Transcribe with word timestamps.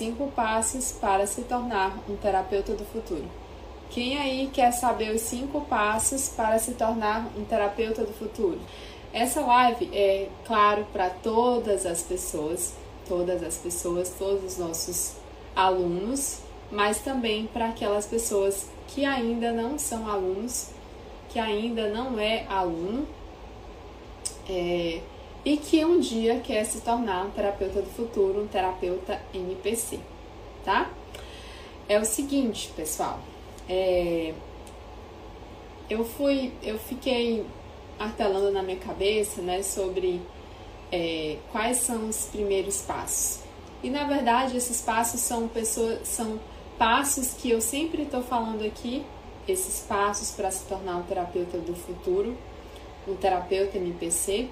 cinco 0.00 0.28
passos 0.28 0.92
para 0.92 1.26
se 1.26 1.42
tornar 1.42 1.94
um 2.08 2.16
terapeuta 2.16 2.72
do 2.72 2.86
futuro. 2.86 3.26
Quem 3.90 4.16
aí 4.16 4.48
quer 4.50 4.72
saber 4.72 5.14
os 5.14 5.20
cinco 5.20 5.60
passos 5.60 6.30
para 6.30 6.58
se 6.58 6.72
tornar 6.72 7.28
um 7.36 7.44
terapeuta 7.44 8.02
do 8.02 8.12
futuro? 8.14 8.58
Essa 9.12 9.42
live 9.42 9.90
é, 9.92 10.28
claro, 10.46 10.86
para 10.90 11.10
todas 11.10 11.84
as 11.84 12.00
pessoas, 12.00 12.72
todas 13.06 13.42
as 13.42 13.58
pessoas, 13.58 14.08
todos 14.18 14.52
os 14.52 14.56
nossos 14.56 15.16
alunos, 15.54 16.38
mas 16.72 17.00
também 17.00 17.46
para 17.48 17.68
aquelas 17.68 18.06
pessoas 18.06 18.68
que 18.88 19.04
ainda 19.04 19.52
não 19.52 19.78
são 19.78 20.08
alunos, 20.08 20.68
que 21.28 21.38
ainda 21.38 21.90
não 21.90 22.18
é 22.18 22.46
aluno, 22.48 23.06
é, 24.48 25.00
e 25.44 25.56
que 25.56 25.84
um 25.84 25.98
dia 26.00 26.40
quer 26.40 26.64
se 26.64 26.80
tornar 26.80 27.24
um 27.24 27.30
terapeuta 27.30 27.80
do 27.80 27.90
futuro, 27.90 28.42
um 28.42 28.46
terapeuta 28.46 29.20
NPC, 29.32 29.98
tá? 30.64 30.90
É 31.88 31.98
o 31.98 32.04
seguinte, 32.04 32.70
pessoal, 32.76 33.18
é, 33.68 34.34
eu 35.88 36.04
fui, 36.04 36.52
eu 36.62 36.78
fiquei 36.78 37.44
martelando 37.98 38.50
na 38.50 38.62
minha 38.62 38.78
cabeça, 38.78 39.42
né, 39.42 39.62
sobre 39.62 40.20
é, 40.92 41.36
quais 41.52 41.78
são 41.78 42.08
os 42.08 42.26
primeiros 42.26 42.82
passos. 42.82 43.40
E 43.82 43.90
na 43.90 44.04
verdade 44.04 44.56
esses 44.56 44.80
passos 44.82 45.20
são 45.20 45.48
pessoas, 45.48 46.06
são 46.06 46.38
passos 46.78 47.34
que 47.34 47.50
eu 47.50 47.60
sempre 47.60 48.02
estou 48.02 48.22
falando 48.22 48.64
aqui, 48.64 49.04
esses 49.48 49.80
passos 49.80 50.30
para 50.30 50.50
se 50.50 50.64
tornar 50.66 50.96
um 50.96 51.02
terapeuta 51.02 51.58
do 51.58 51.74
futuro, 51.74 52.36
um 53.08 53.16
terapeuta 53.16 53.78
MPC, 53.78 54.48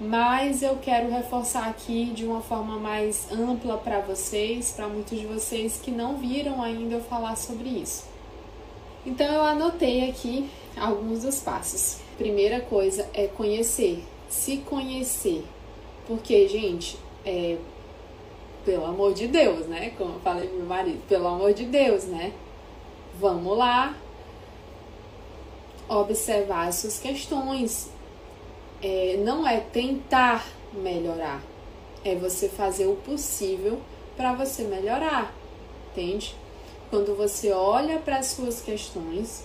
mas 0.00 0.62
eu 0.62 0.76
quero 0.76 1.10
reforçar 1.10 1.68
aqui 1.68 2.06
de 2.06 2.24
uma 2.24 2.40
forma 2.42 2.78
mais 2.78 3.30
ampla 3.32 3.78
para 3.78 4.00
vocês, 4.00 4.72
para 4.72 4.88
muitos 4.88 5.18
de 5.18 5.26
vocês 5.26 5.80
que 5.82 5.90
não 5.90 6.16
viram 6.16 6.62
ainda 6.62 6.96
eu 6.96 7.02
falar 7.02 7.36
sobre 7.36 7.68
isso. 7.68 8.04
Então 9.06 9.26
eu 9.26 9.42
anotei 9.42 10.10
aqui 10.10 10.50
alguns 10.76 11.22
dos 11.22 11.40
passos. 11.40 11.98
Primeira 12.18 12.60
coisa 12.60 13.08
é 13.14 13.26
conhecer, 13.26 14.04
se 14.28 14.58
conhecer. 14.58 15.44
Porque, 16.06 16.46
gente, 16.48 16.98
é, 17.24 17.56
pelo 18.64 18.84
amor 18.84 19.14
de 19.14 19.26
Deus, 19.28 19.66
né? 19.66 19.92
Como 19.96 20.14
eu 20.14 20.20
falei 20.20 20.48
pro 20.48 20.58
meu 20.58 20.66
marido, 20.66 21.00
pelo 21.08 21.26
amor 21.28 21.54
de 21.54 21.64
Deus, 21.64 22.04
né? 22.04 22.32
Vamos 23.18 23.56
lá 23.56 23.94
observar 25.88 26.68
as 26.68 26.76
suas 26.76 26.98
questões. 26.98 27.90
É, 28.82 29.16
não 29.24 29.46
é 29.46 29.60
tentar 29.60 30.46
melhorar, 30.72 31.42
é 32.04 32.14
você 32.14 32.48
fazer 32.48 32.86
o 32.86 32.96
possível 32.96 33.80
para 34.16 34.32
você 34.34 34.62
melhorar, 34.64 35.34
entende? 35.90 36.34
Quando 36.90 37.16
você 37.16 37.52
olha 37.52 37.98
para 37.98 38.18
as 38.18 38.26
suas 38.26 38.60
questões, 38.60 39.44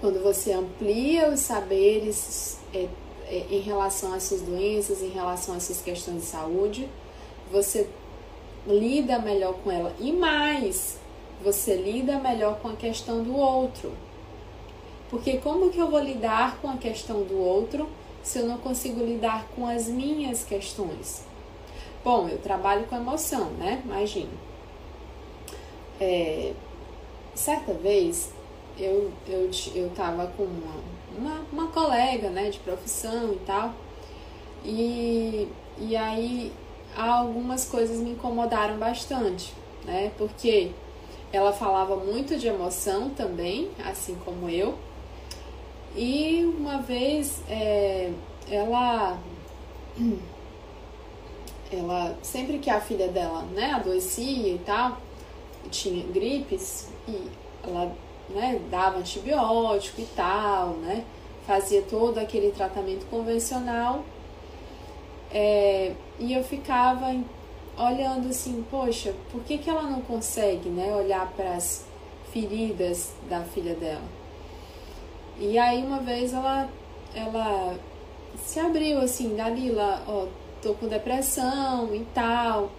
quando 0.00 0.22
você 0.22 0.52
amplia 0.52 1.28
os 1.30 1.40
saberes 1.40 2.58
é, 2.72 2.88
é, 3.28 3.46
em 3.50 3.60
relação 3.60 4.14
às 4.14 4.22
suas 4.24 4.42
doenças, 4.42 5.02
em 5.02 5.08
relação 5.08 5.54
às 5.54 5.64
suas 5.64 5.80
questões 5.80 6.22
de 6.22 6.26
saúde, 6.26 6.88
você 7.50 7.88
lida 8.66 9.18
melhor 9.18 9.54
com 9.54 9.70
ela. 9.70 9.94
E 9.98 10.12
mais, 10.12 10.98
você 11.42 11.76
lida 11.76 12.18
melhor 12.18 12.58
com 12.60 12.68
a 12.68 12.76
questão 12.76 13.22
do 13.22 13.36
outro. 13.36 13.92
Porque 15.10 15.38
como 15.38 15.70
que 15.70 15.78
eu 15.78 15.90
vou 15.90 16.00
lidar 16.00 16.58
com 16.60 16.68
a 16.68 16.76
questão 16.76 17.22
do 17.22 17.38
outro 17.38 17.88
se 18.22 18.40
eu 18.40 18.46
não 18.46 18.58
consigo 18.58 19.04
lidar 19.04 19.46
com 19.54 19.66
as 19.66 19.86
minhas 19.88 20.44
questões? 20.44 21.24
Bom, 22.04 22.28
eu 22.28 22.38
trabalho 22.38 22.86
com 22.86 22.96
emoção, 22.96 23.50
né? 23.50 23.82
Imagina. 23.84 24.30
É, 26.00 26.52
certa 27.34 27.72
vez 27.72 28.32
eu, 28.78 29.10
eu, 29.26 29.50
eu 29.74 29.90
tava 29.90 30.26
com 30.36 30.44
uma, 30.44 30.74
uma, 31.16 31.46
uma, 31.52 31.66
colega 31.68 32.28
né, 32.28 32.50
de 32.50 32.58
profissão 32.58 33.32
e 33.32 33.38
tal, 33.46 33.72
e, 34.64 35.48
e 35.78 35.96
aí 35.96 36.52
algumas 36.96 37.64
coisas 37.64 37.98
me 37.98 38.10
incomodaram 38.10 38.76
bastante, 38.78 39.52
né? 39.84 40.12
Porque 40.18 40.72
ela 41.32 41.52
falava 41.52 41.96
muito 41.96 42.38
de 42.38 42.46
emoção 42.46 43.10
também, 43.10 43.70
assim 43.84 44.16
como 44.24 44.48
eu, 44.48 44.74
e 45.96 46.44
uma 46.44 46.78
vez 46.82 47.42
é, 47.48 48.12
ela 48.50 49.18
ela 51.72 52.16
sempre 52.22 52.58
que 52.58 52.70
a 52.70 52.80
filha 52.80 53.08
dela 53.08 53.42
né 53.54 53.72
adoecia 53.72 54.54
e 54.54 54.58
tal 54.58 54.98
tinha 55.70 56.04
gripes 56.06 56.88
e 57.08 57.28
ela 57.64 57.92
né, 58.28 58.60
dava 58.70 58.98
antibiótico 58.98 60.00
e 60.00 60.06
tal, 60.16 60.70
né, 60.74 61.04
fazia 61.46 61.82
todo 61.82 62.18
aquele 62.18 62.50
tratamento 62.50 63.06
convencional. 63.06 64.04
É, 65.30 65.92
e 66.18 66.32
eu 66.32 66.42
ficava 66.42 67.14
olhando 67.78 68.28
assim, 68.28 68.64
poxa, 68.70 69.14
por 69.30 69.42
que, 69.42 69.58
que 69.58 69.68
ela 69.68 69.82
não 69.82 70.00
consegue 70.00 70.68
né, 70.68 70.94
olhar 70.94 71.30
para 71.32 71.54
as 71.54 71.84
feridas 72.32 73.12
da 73.28 73.42
filha 73.42 73.74
dela? 73.74 74.25
E 75.38 75.58
aí 75.58 75.82
uma 75.82 75.98
vez 75.98 76.32
ela, 76.32 76.68
ela 77.14 77.78
se 78.36 78.58
abriu 78.58 79.00
assim, 79.00 79.34
Dalila, 79.36 80.02
ó, 80.08 80.26
tô 80.62 80.74
com 80.74 80.86
depressão 80.88 81.94
e 81.94 82.04
tal. 82.14 82.70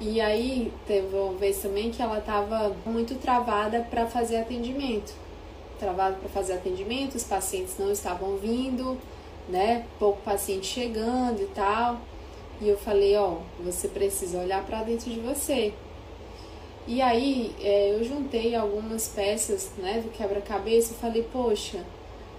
E 0.00 0.20
aí 0.20 0.72
teve 0.86 1.14
uma 1.14 1.34
vez 1.34 1.58
também 1.58 1.90
que 1.90 2.02
ela 2.02 2.18
estava 2.18 2.74
muito 2.86 3.14
travada 3.16 3.86
para 3.90 4.06
fazer 4.06 4.38
atendimento. 4.38 5.12
Travada 5.78 6.16
para 6.16 6.28
fazer 6.28 6.54
atendimento, 6.54 7.14
os 7.14 7.24
pacientes 7.24 7.76
não 7.78 7.92
estavam 7.92 8.36
vindo, 8.36 8.98
né? 9.48 9.84
Pouco 9.98 10.20
paciente 10.22 10.66
chegando 10.66 11.42
e 11.42 11.46
tal. 11.54 11.98
E 12.60 12.68
eu 12.68 12.78
falei, 12.78 13.16
ó, 13.16 13.38
você 13.62 13.88
precisa 13.88 14.38
olhar 14.38 14.64
para 14.64 14.82
dentro 14.82 15.10
de 15.10 15.20
você. 15.20 15.72
E 16.86 17.00
aí 17.00 17.54
é, 17.60 17.94
eu 17.94 18.04
juntei 18.04 18.54
algumas 18.54 19.08
peças, 19.08 19.70
né, 19.78 20.00
do 20.00 20.10
quebra-cabeça 20.10 20.92
e 20.92 20.96
falei, 20.96 21.22
poxa, 21.32 21.84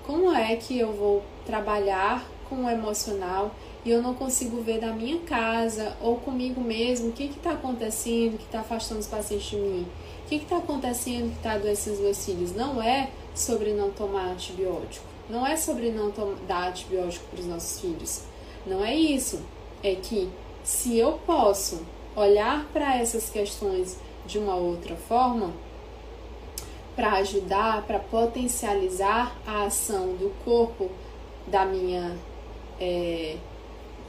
como 0.05 0.33
é 0.33 0.55
que 0.57 0.77
eu 0.77 0.91
vou 0.91 1.23
trabalhar 1.45 2.27
com 2.49 2.65
o 2.65 2.69
emocional 2.69 3.51
e 3.85 3.89
eu 3.89 4.01
não 4.01 4.13
consigo 4.13 4.61
ver 4.61 4.79
da 4.79 4.91
minha 4.91 5.19
casa 5.19 5.95
ou 6.01 6.17
comigo 6.17 6.59
mesmo 6.61 7.09
o 7.09 7.11
que 7.13 7.25
está 7.25 7.51
acontecendo, 7.51 8.37
que 8.37 8.43
está 8.43 8.59
afastando 8.59 8.99
os 8.99 9.07
pacientes 9.07 9.49
de 9.49 9.55
mim, 9.55 9.87
o 10.25 10.29
que 10.29 10.35
está 10.35 10.57
acontecendo 10.57 11.31
que 11.31 11.37
está 11.37 11.53
adoecendo 11.53 11.95
os 11.97 12.01
meus 12.01 12.25
filhos. 12.25 12.53
Não 12.53 12.81
é 12.81 13.09
sobre 13.33 13.71
não 13.73 13.91
tomar 13.91 14.27
antibiótico, 14.27 15.05
não 15.29 15.47
é 15.47 15.55
sobre 15.55 15.89
não 15.89 16.11
dar 16.47 16.69
antibiótico 16.69 17.25
para 17.27 17.39
os 17.39 17.45
nossos 17.45 17.79
filhos. 17.79 18.23
Não 18.65 18.83
é 18.83 18.95
isso. 18.95 19.41
É 19.81 19.95
que 19.95 20.29
se 20.63 20.97
eu 20.97 21.19
posso 21.25 21.81
olhar 22.15 22.65
para 22.71 22.97
essas 22.97 23.29
questões 23.29 23.97
de 24.25 24.37
uma 24.37 24.55
outra 24.55 24.95
forma, 24.95 25.51
para 26.95 27.13
ajudar, 27.13 27.83
para 27.83 27.99
potencializar 27.99 29.35
a 29.45 29.63
ação 29.63 30.15
do 30.15 30.31
corpo 30.43 30.89
da 31.47 31.65
minha 31.65 32.15
é, 32.79 33.37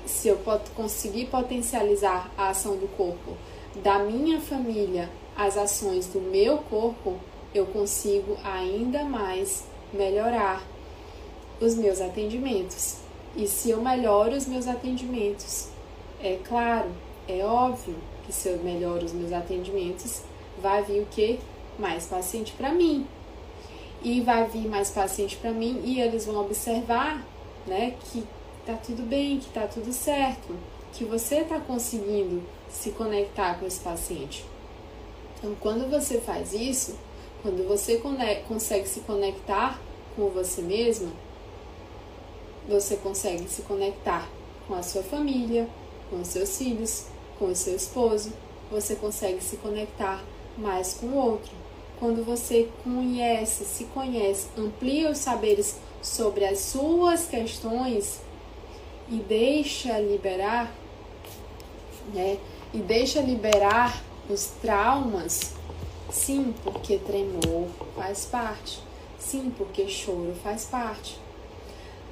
se 0.06 0.28
eu 0.28 0.38
conseguir 0.74 1.26
potencializar 1.26 2.30
a 2.36 2.50
ação 2.50 2.76
do 2.76 2.88
corpo 2.96 3.36
da 3.82 3.98
minha 3.98 4.40
família, 4.40 5.10
as 5.36 5.56
ações 5.56 6.06
do 6.06 6.20
meu 6.20 6.58
corpo, 6.58 7.18
eu 7.54 7.66
consigo 7.66 8.36
ainda 8.44 9.04
mais 9.04 9.64
melhorar 9.92 10.62
os 11.60 11.74
meus 11.74 12.00
atendimentos. 12.00 12.98
E 13.36 13.48
se 13.48 13.70
eu 13.70 13.80
melhoro 13.80 14.36
os 14.36 14.46
meus 14.46 14.68
atendimentos, 14.68 15.68
é 16.20 16.38
claro, 16.44 16.90
é 17.26 17.44
óbvio 17.44 17.96
que 18.24 18.32
se 18.32 18.48
eu 18.48 18.58
melhoro 18.58 19.04
os 19.04 19.12
meus 19.12 19.32
atendimentos, 19.32 20.22
vai 20.60 20.82
vir 20.82 21.02
o 21.02 21.06
que? 21.06 21.38
Mais 21.78 22.06
paciente 22.06 22.52
para 22.52 22.72
mim. 22.72 23.06
E 24.02 24.20
vai 24.20 24.46
vir 24.48 24.68
mais 24.68 24.90
paciente 24.90 25.36
para 25.36 25.50
mim 25.50 25.80
e 25.84 26.00
eles 26.00 26.26
vão 26.26 26.40
observar, 26.44 27.24
né, 27.66 27.94
que 28.04 28.24
tá 28.66 28.74
tudo 28.74 29.02
bem, 29.02 29.38
que 29.38 29.48
tá 29.50 29.66
tudo 29.66 29.92
certo, 29.92 30.54
que 30.92 31.04
você 31.04 31.36
está 31.36 31.58
conseguindo 31.58 32.42
se 32.70 32.90
conectar 32.90 33.58
com 33.58 33.66
esse 33.66 33.80
paciente. 33.80 34.44
Então, 35.38 35.54
quando 35.60 35.90
você 35.90 36.20
faz 36.20 36.52
isso, 36.52 36.96
quando 37.42 37.66
você 37.66 38.00
consegue 38.48 38.88
se 38.88 39.00
conectar 39.00 39.80
com 40.16 40.28
você 40.28 40.62
mesmo, 40.62 41.12
você 42.68 42.96
consegue 42.96 43.48
se 43.48 43.62
conectar 43.62 44.28
com 44.66 44.74
a 44.74 44.82
sua 44.82 45.02
família, 45.02 45.68
com 46.08 46.20
os 46.20 46.28
seus 46.28 46.56
filhos, 46.56 47.06
com 47.38 47.46
o 47.46 47.56
seu 47.56 47.76
esposo, 47.76 48.32
você 48.70 48.94
consegue 48.94 49.42
se 49.42 49.56
conectar 49.56 50.22
mais 50.56 50.94
com 50.94 51.06
o 51.06 51.16
outro. 51.16 51.52
Quando 51.98 52.24
você 52.24 52.68
conhece, 52.82 53.64
se 53.64 53.84
conhece, 53.84 54.48
amplia 54.58 55.10
os 55.10 55.18
saberes 55.18 55.76
sobre 56.02 56.44
as 56.44 56.58
suas 56.58 57.26
questões, 57.26 58.20
e 59.08 59.16
deixa 59.16 59.98
liberar, 59.98 60.72
né, 62.12 62.38
e 62.72 62.78
deixa 62.78 63.20
liberar 63.20 64.02
os 64.28 64.46
traumas, 64.62 65.52
sim, 66.10 66.54
porque 66.62 66.98
tremor 66.98 67.68
faz 67.94 68.24
parte. 68.26 68.82
Sim, 69.18 69.52
porque 69.56 69.88
choro 69.88 70.34
faz 70.42 70.64
parte. 70.64 71.18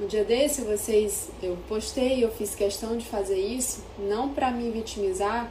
No 0.02 0.08
dia 0.08 0.24
desse, 0.24 0.62
vocês, 0.62 1.28
eu 1.40 1.56
postei, 1.68 2.24
eu 2.24 2.30
fiz 2.32 2.56
questão 2.56 2.96
de 2.96 3.06
fazer 3.06 3.38
isso, 3.38 3.84
não 3.96 4.34
para 4.34 4.50
me 4.50 4.68
vitimizar, 4.68 5.48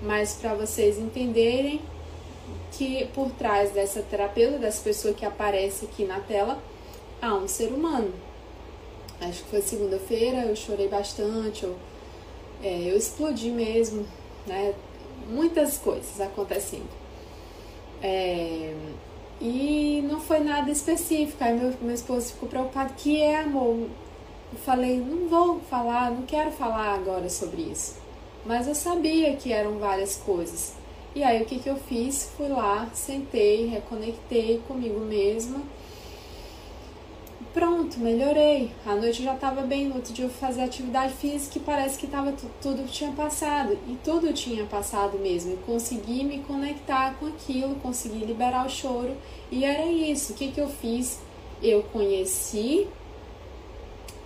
mas 0.00 0.34
para 0.34 0.54
vocês 0.54 0.96
entenderem 0.96 1.80
que 2.70 3.06
por 3.06 3.32
trás 3.32 3.72
dessa 3.72 4.00
terapeuta, 4.00 4.58
dessa 4.58 4.80
pessoa 4.80 5.12
que 5.12 5.26
aparece 5.26 5.86
aqui 5.86 6.04
na 6.04 6.20
tela, 6.20 6.62
há 7.20 7.34
um 7.34 7.48
ser 7.48 7.72
humano. 7.72 8.14
Acho 9.20 9.42
que 9.42 9.50
foi 9.50 9.60
segunda-feira, 9.60 10.44
eu 10.44 10.54
chorei 10.54 10.86
bastante, 10.86 11.64
eu, 11.64 11.76
é, 12.62 12.92
eu 12.92 12.96
explodi 12.96 13.50
mesmo, 13.50 14.06
né? 14.46 14.72
Muitas 15.28 15.78
coisas 15.78 16.20
acontecendo. 16.20 16.88
É, 18.00 18.72
e 19.40 20.04
não 20.08 20.20
foi 20.20 20.40
nada 20.40 20.70
específico. 20.70 21.42
Aí 21.42 21.58
meu, 21.58 21.72
meu 21.80 21.94
esposo 21.94 22.32
ficou 22.32 22.48
preocupado, 22.48 22.92
que 22.94 23.20
é 23.20 23.40
amor? 23.40 23.88
Eu 24.52 24.58
falei, 24.64 24.98
não 24.98 25.28
vou 25.28 25.60
falar, 25.60 26.10
não 26.10 26.22
quero 26.22 26.50
falar 26.50 26.94
agora 26.94 27.28
sobre 27.30 27.62
isso. 27.62 27.96
Mas 28.44 28.66
eu 28.66 28.74
sabia 28.74 29.36
que 29.36 29.52
eram 29.52 29.78
várias 29.78 30.16
coisas. 30.16 30.74
E 31.14 31.22
aí 31.22 31.42
o 31.42 31.46
que, 31.46 31.58
que 31.58 31.68
eu 31.68 31.76
fiz? 31.76 32.30
Fui 32.36 32.48
lá, 32.48 32.88
sentei, 32.94 33.66
reconectei 33.66 34.60
comigo 34.66 35.00
mesma. 35.00 35.60
Pronto, 37.52 37.98
melhorei. 37.98 38.70
A 38.86 38.94
noite 38.94 39.24
já 39.24 39.34
estava 39.34 39.62
bem, 39.62 39.88
no 39.88 39.96
outro 39.96 40.12
dia 40.12 40.24
eu 40.24 40.30
fazia 40.30 40.64
atividade 40.64 41.14
física 41.14 41.58
e 41.58 41.60
parece 41.60 41.98
que 41.98 42.06
tava, 42.06 42.32
tudo 42.62 42.86
tinha 42.86 43.10
passado. 43.10 43.76
E 43.88 43.98
tudo 44.04 44.32
tinha 44.32 44.64
passado 44.66 45.18
mesmo. 45.18 45.52
Eu 45.52 45.58
consegui 45.58 46.22
me 46.22 46.38
conectar 46.40 47.14
com 47.18 47.26
aquilo, 47.26 47.74
consegui 47.76 48.24
liberar 48.24 48.64
o 48.66 48.70
choro. 48.70 49.16
E 49.50 49.64
era 49.64 49.84
isso. 49.86 50.32
O 50.32 50.36
que, 50.36 50.52
que 50.52 50.60
eu 50.60 50.68
fiz? 50.68 51.18
Eu 51.60 51.82
conheci 51.82 52.86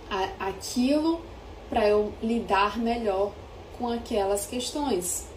a, 0.07 0.47
aquilo 0.47 1.19
para 1.67 1.87
eu 1.87 2.13
lidar 2.21 2.77
melhor 2.77 3.31
com 3.79 3.89
aquelas 3.89 4.45
questões. 4.45 5.27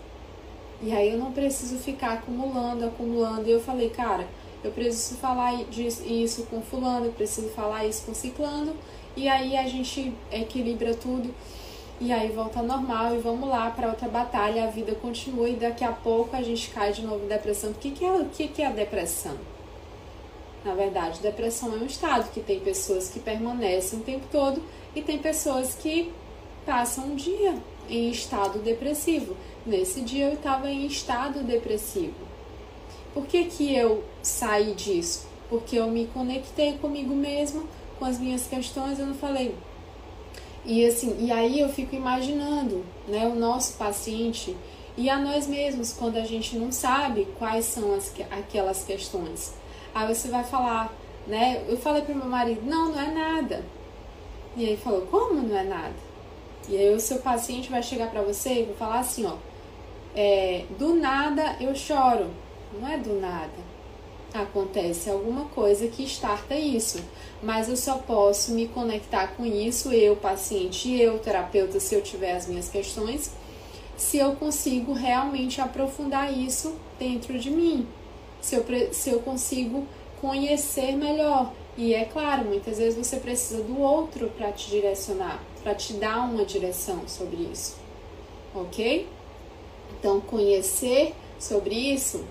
E 0.83 0.93
aí 0.93 1.11
eu 1.13 1.19
não 1.19 1.33
preciso 1.33 1.79
ficar 1.79 2.13
acumulando, 2.13 2.85
acumulando. 2.85 3.49
E 3.49 3.51
eu 3.51 3.61
falei, 3.61 3.89
cara, 3.89 4.29
eu 4.63 4.73
preciso 4.73 5.19
falar 5.21 5.55
isso 5.55 6.45
com 6.45 6.61
fulano, 6.61 7.07
eu 7.07 7.13
preciso 7.13 7.49
falar 7.51 7.87
isso 7.87 8.05
com 8.07 8.15
ciclano. 8.15 8.75
E 9.17 9.29
aí 9.29 9.57
a 9.57 9.67
gente 9.67 10.13
equilibra 10.31 10.95
tudo. 10.95 11.33
E 12.01 12.13
aí 12.13 12.31
volta 12.31 12.63
normal 12.63 13.17
e 13.17 13.19
vamos 13.19 13.49
lá 13.49 13.71
para 13.71 13.89
outra 13.89 14.09
batalha. 14.09 14.65
A 14.65 14.67
vida 14.69 14.95
continua 14.95 15.49
e 15.49 15.55
daqui 15.57 15.85
a 15.85 15.93
pouco 15.93 16.37
a 16.37 16.43
gente 16.43 16.71
cai 16.71 16.93
de 16.93 17.03
novo 17.03 17.25
em 17.25 17.29
depressão. 17.29 17.71
O 17.71 17.75
que, 17.75 17.91
que, 17.91 18.05
é, 18.05 18.13
o 18.13 18.27
que, 18.27 18.49
que 18.49 18.63
é 18.63 18.67
a 18.67 18.71
depressão? 18.71 19.37
Na 20.65 20.75
verdade, 20.75 21.21
depressão 21.21 21.73
é 21.73 21.77
um 21.77 21.87
estado 21.87 22.31
que 22.31 22.41
tem 22.41 22.61
pessoas 22.61 23.09
que 23.09 23.21
permanecem 23.21 24.01
o 24.01 24.03
tempo 24.03 24.27
todo 24.31 24.63
e 24.95 25.03
tem 25.03 25.19
pessoas 25.19 25.75
que 25.75 26.13
passam 26.67 27.07
um 27.07 27.15
dia 27.15 27.55
em 27.89 28.11
estado 28.11 28.59
depressivo. 28.59 29.37
Nesse 29.65 30.01
dia 30.01 30.27
eu 30.27 30.35
estava 30.35 30.69
em 30.71 30.87
estado 30.87 31.43
depressivo. 31.43 32.28
Por 33.15 33.27
que, 33.27 33.45
que 33.45 33.75
eu 33.75 34.05
saí 34.23 34.75
disso? 34.75 35.27
Porque 35.49 35.77
eu 35.77 35.89
me 35.89 36.07
conectei 36.07 36.75
comigo 36.75 37.15
mesma, 37.15 37.63
com 37.99 38.05
as 38.05 38.19
minhas 38.19 38.47
questões, 38.47 38.99
eu 38.99 39.07
não 39.07 39.15
falei. 39.15 39.55
E 40.65 40.85
assim, 40.85 41.17
e 41.19 41.33
aí 41.33 41.61
eu 41.61 41.69
fico 41.69 41.95
imaginando, 41.95 42.85
né, 43.07 43.27
o 43.27 43.35
nosso 43.35 43.77
paciente 43.79 44.55
e 44.97 45.09
a 45.09 45.17
nós 45.17 45.47
mesmos 45.47 45.93
quando 45.93 46.17
a 46.17 46.25
gente 46.25 46.59
não 46.59 46.73
sabe 46.73 47.27
quais 47.39 47.65
são 47.65 47.95
as, 47.95 48.13
aquelas 48.31 48.85
questões. 48.85 49.55
Aí 49.95 50.13
você 50.13 50.29
vai 50.29 50.45
falar, 50.45 50.93
né? 51.27 51.65
Eu 51.69 51.79
falei 51.79 52.03
para 52.03 52.15
meu 52.15 52.27
marido, 52.27 52.63
não, 52.65 52.93
não 52.93 53.01
é 53.01 53.11
nada. 53.11 53.65
E 54.57 54.67
aí 54.67 54.77
falou, 54.77 55.03
como 55.03 55.41
não 55.41 55.57
é 55.57 55.63
nada? 55.63 55.95
E 56.69 56.77
aí 56.77 56.93
o 56.95 57.01
seu 57.01 57.19
paciente 57.19 57.71
vai 57.71 57.83
chegar 57.83 58.11
para 58.11 58.23
você 58.23 58.61
e 58.61 58.65
vai 58.65 58.75
falar 58.75 58.99
assim, 58.99 59.25
ó, 59.25 59.37
é, 60.15 60.65
do 60.79 60.95
nada 60.95 61.57
eu 61.61 61.75
choro. 61.75 62.31
Não 62.73 62.87
é 62.87 62.99
do 62.99 63.15
nada. 63.15 63.79
Acontece 64.33 65.09
alguma 65.09 65.47
coisa 65.47 65.89
que 65.89 66.05
starta 66.05 66.55
isso, 66.55 67.03
mas 67.43 67.69
eu 67.69 67.77
só 67.77 67.97
posso 67.97 68.53
me 68.53 68.69
conectar 68.69 69.29
com 69.29 69.47
isso, 69.47 69.91
eu, 69.91 70.17
paciente, 70.17 70.95
eu, 71.01 71.19
terapeuta, 71.19 71.81
se 71.81 71.95
eu 71.95 72.03
tiver 72.03 72.33
as 72.37 72.47
minhas 72.47 72.69
questões, 72.69 73.33
se 73.97 74.19
eu 74.19 74.37
consigo 74.37 74.93
realmente 74.93 75.63
aprofundar 75.63 76.37
isso 76.37 76.75
dentro 76.99 77.39
de 77.39 77.51
mim, 77.51 77.89
se 78.41 78.55
eu, 78.55 78.65
se 78.93 79.09
eu 79.09 79.21
consigo 79.21 79.87
conhecer 80.21 80.95
melhor. 80.95 81.53
E 81.77 81.95
é 81.95 82.05
claro, 82.05 82.45
muitas 82.45 82.77
vezes 82.77 82.99
você 82.99 83.17
precisa 83.17 83.63
do 83.63 83.81
outro 83.81 84.29
para 84.37 84.53
te 84.53 84.69
direcionar, 84.69 85.43
para 85.63 85.75
te 85.75 85.95
dar 85.95 86.29
uma 86.29 86.45
direção 86.45 87.09
sobre 87.09 87.49
isso, 87.51 87.77
ok? 88.55 89.09
Então, 89.99 90.21
conhecer 90.21 91.15
sobre 91.39 91.75
isso 91.75 92.25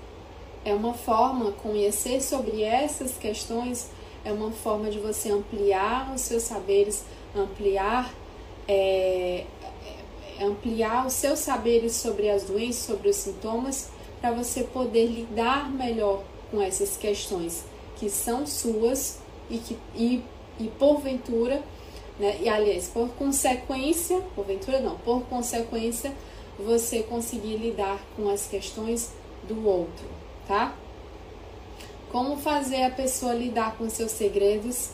é 0.66 0.74
uma 0.74 0.94
forma, 0.94 1.52
conhecer 1.54 2.22
sobre 2.22 2.64
essas 2.64 3.18
questões 3.18 3.90
é 4.28 4.32
uma 4.32 4.52
forma 4.52 4.90
de 4.90 5.00
você 5.00 5.32
ampliar 5.32 6.14
os 6.14 6.20
seus 6.20 6.44
saberes, 6.44 7.06
ampliar, 7.34 8.14
é, 8.68 9.46
é, 10.38 10.44
ampliar 10.44 11.08
os 11.08 11.14
seus 11.14 11.40
saberes 11.40 11.94
sobre 11.96 12.30
as 12.30 12.44
doenças, 12.44 12.84
sobre 12.84 13.08
os 13.08 13.16
sintomas, 13.16 13.90
para 14.20 14.32
você 14.32 14.64
poder 14.64 15.06
lidar 15.06 15.72
melhor 15.72 16.24
com 16.52 16.62
essas 16.62 16.98
questões 16.98 17.64
que 17.96 18.10
são 18.10 18.46
suas 18.46 19.20
e 19.50 19.60
que 19.60 19.78
e, 19.96 20.22
e 20.60 20.68
porventura, 20.78 21.64
né, 22.20 22.38
e 22.42 22.50
aliás, 22.50 22.88
por 22.88 23.08
consequência, 23.10 24.20
porventura 24.36 24.82
não, 24.82 24.98
por 24.98 25.22
consequência, 25.22 26.14
você 26.60 27.02
conseguir 27.04 27.56
lidar 27.56 28.04
com 28.16 28.30
as 28.30 28.46
questões 28.48 29.14
do 29.48 29.66
outro 29.66 30.17
tá? 30.48 30.76
Como 32.12 32.38
fazer 32.38 32.84
a 32.84 32.90
pessoa 32.90 33.34
lidar 33.34 33.76
com 33.78 33.90
seus 33.90 34.12
segredos? 34.12 34.92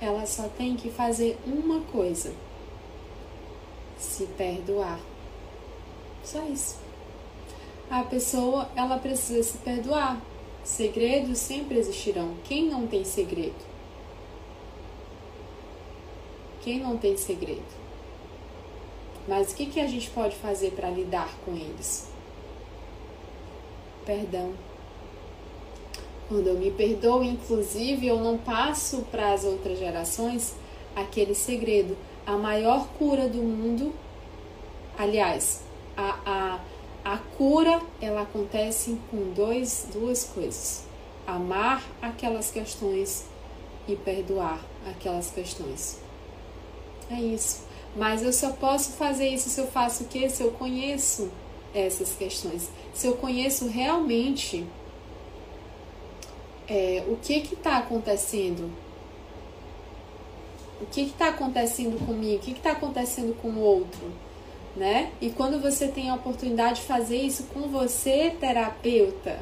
Ela 0.00 0.26
só 0.26 0.48
tem 0.48 0.76
que 0.76 0.90
fazer 0.90 1.38
uma 1.46 1.80
coisa: 1.80 2.32
se 3.98 4.26
perdoar. 4.26 4.98
Só 6.24 6.42
isso. 6.44 6.76
A 7.90 8.02
pessoa, 8.02 8.68
ela 8.76 8.98
precisa 8.98 9.42
se 9.42 9.58
perdoar. 9.58 10.20
Segredos 10.62 11.38
sempre 11.38 11.78
existirão. 11.78 12.34
Quem 12.44 12.68
não 12.68 12.86
tem 12.86 13.02
segredo? 13.04 13.66
Quem 16.60 16.80
não 16.80 16.98
tem 16.98 17.16
segredo? 17.16 17.78
Mas 19.26 19.52
o 19.52 19.54
que, 19.54 19.66
que 19.66 19.80
a 19.80 19.86
gente 19.86 20.10
pode 20.10 20.36
fazer 20.36 20.72
para 20.72 20.90
lidar 20.90 21.34
com 21.44 21.52
eles? 21.52 22.08
Perdão. 24.08 24.54
Quando 26.28 26.46
eu 26.46 26.54
me 26.54 26.70
perdoo, 26.70 27.22
inclusive, 27.22 28.06
eu 28.06 28.18
não 28.18 28.38
passo 28.38 29.02
para 29.10 29.34
as 29.34 29.44
outras 29.44 29.78
gerações 29.78 30.54
aquele 30.96 31.34
segredo. 31.34 31.94
A 32.26 32.36
maior 32.36 32.88
cura 32.98 33.28
do 33.28 33.42
mundo, 33.42 33.92
aliás, 34.96 35.62
a, 35.94 36.18
a, 36.24 36.60
a 37.12 37.18
cura 37.36 37.82
ela 38.00 38.22
acontece 38.22 38.98
com 39.10 39.30
dois, 39.34 39.86
duas 39.92 40.24
coisas: 40.24 40.84
amar 41.26 41.82
aquelas 42.00 42.50
questões 42.50 43.26
e 43.86 43.94
perdoar 43.94 44.60
aquelas 44.86 45.30
questões. 45.30 46.00
É 47.10 47.20
isso. 47.20 47.66
Mas 47.94 48.22
eu 48.22 48.32
só 48.32 48.52
posso 48.52 48.92
fazer 48.92 49.28
isso 49.28 49.50
se 49.50 49.60
eu 49.60 49.66
faço 49.66 50.04
o 50.04 50.06
quê? 50.06 50.28
Se 50.30 50.42
eu 50.42 50.50
conheço 50.52 51.30
essas 51.74 52.12
questões. 52.14 52.70
Se 52.94 53.06
eu 53.06 53.16
conheço 53.16 53.68
realmente 53.68 54.66
é, 56.68 57.04
o 57.08 57.16
que 57.16 57.34
está 57.34 57.78
acontecendo, 57.78 58.70
o 60.80 60.86
que 60.86 61.02
está 61.02 61.28
acontecendo 61.28 61.98
comigo, 62.06 62.36
o 62.36 62.38
que 62.40 62.52
está 62.52 62.72
acontecendo 62.72 63.34
com 63.40 63.48
o 63.48 63.60
outro, 63.60 64.12
né? 64.76 65.12
E 65.20 65.30
quando 65.30 65.60
você 65.60 65.88
tem 65.88 66.10
a 66.10 66.14
oportunidade 66.14 66.80
de 66.80 66.86
fazer 66.86 67.16
isso 67.16 67.44
com 67.44 67.62
você, 67.68 68.36
terapeuta, 68.38 69.40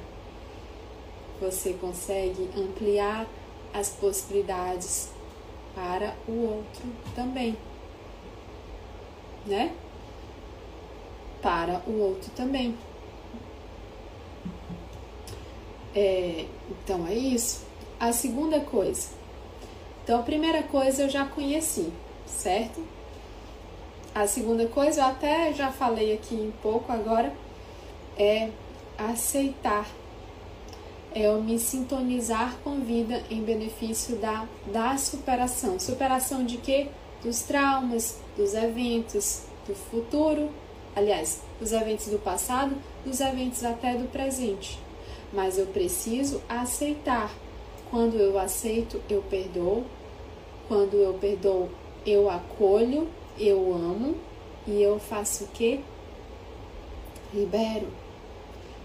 você 1.41 1.75
consegue 1.75 2.49
ampliar 2.57 3.27
as 3.75 3.91
possibilidades 3.91 5.11
para 5.75 6.17
o 6.27 6.33
outro 6.33 6.85
também, 7.15 7.57
né? 9.45 9.75
Para 11.43 11.83
o 11.87 12.01
outro 12.01 12.31
também. 12.37 12.77
É, 15.95 16.47
então 16.71 17.07
é 17.07 17.15
isso. 17.15 17.65
A 17.99 18.13
segunda 18.13 18.61
coisa. 18.61 19.09
Então 20.05 20.21
a 20.21 20.23
primeira 20.23 20.63
coisa 20.63 21.03
eu 21.03 21.09
já 21.09 21.25
conheci, 21.25 21.93
certo? 22.27 22.83
a 24.17 24.27
segunda 24.27 24.67
coisa, 24.67 25.03
eu 25.03 25.07
até 25.09 25.53
já 25.53 25.71
falei 25.71 26.15
aqui 26.15 26.35
um 26.37 26.51
pouco 26.63 26.91
agora, 26.91 27.31
é 28.17 28.49
aceitar. 28.97 29.87
É 31.15 31.27
eu 31.27 31.43
me 31.43 31.59
sintonizar 31.59 32.57
com 32.65 32.81
vida 32.81 33.23
em 33.31 33.43
benefício 33.43 34.17
da, 34.17 34.47
da 34.73 34.97
superação. 34.97 35.79
Superação 35.79 36.47
de 36.47 36.57
quê? 36.57 36.89
Dos 37.23 37.43
traumas, 37.43 38.19
dos 38.35 38.55
eventos, 38.55 39.43
do 39.69 39.75
futuro, 39.75 40.49
aliás, 40.97 41.43
dos 41.61 41.73
eventos 41.73 42.07
do 42.07 42.19
passado, 42.19 42.75
dos 43.05 43.21
eventos 43.21 43.63
até 43.63 43.95
do 43.95 44.11
presente. 44.11 44.81
Mas 45.33 45.59
eu 45.59 45.67
preciso 45.67 46.43
aceitar. 46.49 47.31
Quando 47.91 48.17
eu 48.17 48.39
aceito, 48.39 49.01
eu 49.09 49.23
perdoo. 49.23 49.85
Quando 50.67 50.97
eu 50.97 51.15
perdoo, 51.15 51.69
eu 52.07 52.31
acolho, 52.31 53.07
eu 53.39 53.73
amo 53.75 54.17
e 54.67 54.83
eu 54.83 54.99
faço 54.99 55.45
o 55.45 55.49
quê? 55.49 55.81
Libero. 57.33 57.89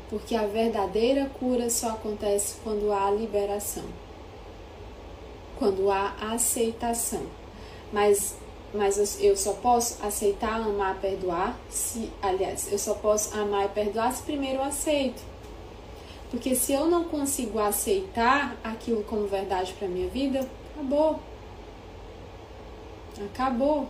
Porque 0.09 0.35
a 0.35 0.45
verdadeira 0.45 1.31
cura 1.39 1.69
só 1.69 1.91
acontece 1.91 2.57
quando 2.63 2.91
há 2.91 3.09
liberação. 3.09 3.85
Quando 5.57 5.89
há 5.89 6.13
aceitação. 6.33 7.23
Mas 7.93 8.35
mas 8.73 9.21
eu 9.21 9.35
só 9.35 9.53
posso 9.53 10.03
aceitar, 10.05 10.55
amar, 10.55 10.99
perdoar 10.99 11.57
se, 11.69 12.09
aliás, 12.21 12.71
eu 12.71 12.79
só 12.79 12.93
posso 12.93 13.37
amar 13.37 13.65
e 13.65 13.69
perdoar 13.69 14.13
se 14.13 14.23
primeiro 14.23 14.59
eu 14.59 14.63
aceito. 14.63 15.21
Porque 16.29 16.55
se 16.55 16.71
eu 16.71 16.87
não 16.87 17.03
consigo 17.03 17.59
aceitar 17.59 18.55
aquilo 18.63 19.03
como 19.03 19.27
verdade 19.27 19.73
para 19.73 19.87
minha 19.87 20.07
vida, 20.07 20.47
acabou. 20.73 21.19
Acabou. 23.25 23.89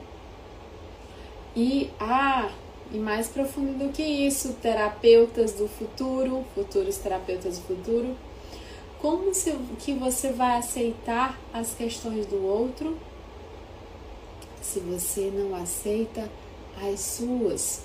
E 1.55 1.91
ah, 1.99 2.49
e 2.91 2.97
mais 2.97 3.27
profundo 3.27 3.85
do 3.85 3.91
que 3.91 4.03
isso, 4.03 4.53
terapeutas 4.61 5.53
do 5.53 5.67
futuro, 5.67 6.43
futuros 6.53 6.97
terapeutas 6.97 7.57
do 7.57 7.63
futuro, 7.63 8.17
como 8.99 9.33
se, 9.33 9.51
que 9.79 9.93
você 9.93 10.31
vai 10.31 10.57
aceitar 10.57 11.39
as 11.53 11.73
questões 11.73 12.25
do 12.25 12.43
outro 12.43 12.97
se 14.61 14.79
você 14.79 15.31
não 15.33 15.55
aceita 15.55 16.29
as 16.81 16.99
suas. 16.99 17.83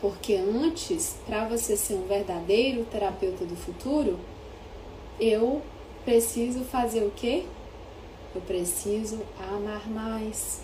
Porque 0.00 0.34
antes, 0.34 1.16
para 1.26 1.46
você 1.46 1.76
ser 1.76 1.94
um 1.94 2.06
verdadeiro 2.06 2.84
terapeuta 2.84 3.44
do 3.44 3.56
futuro, 3.56 4.18
eu 5.18 5.62
preciso 6.04 6.64
fazer 6.64 7.04
o 7.04 7.10
quê? 7.10 7.44
Eu 8.34 8.40
preciso 8.42 9.18
amar 9.38 9.88
mais 9.88 10.60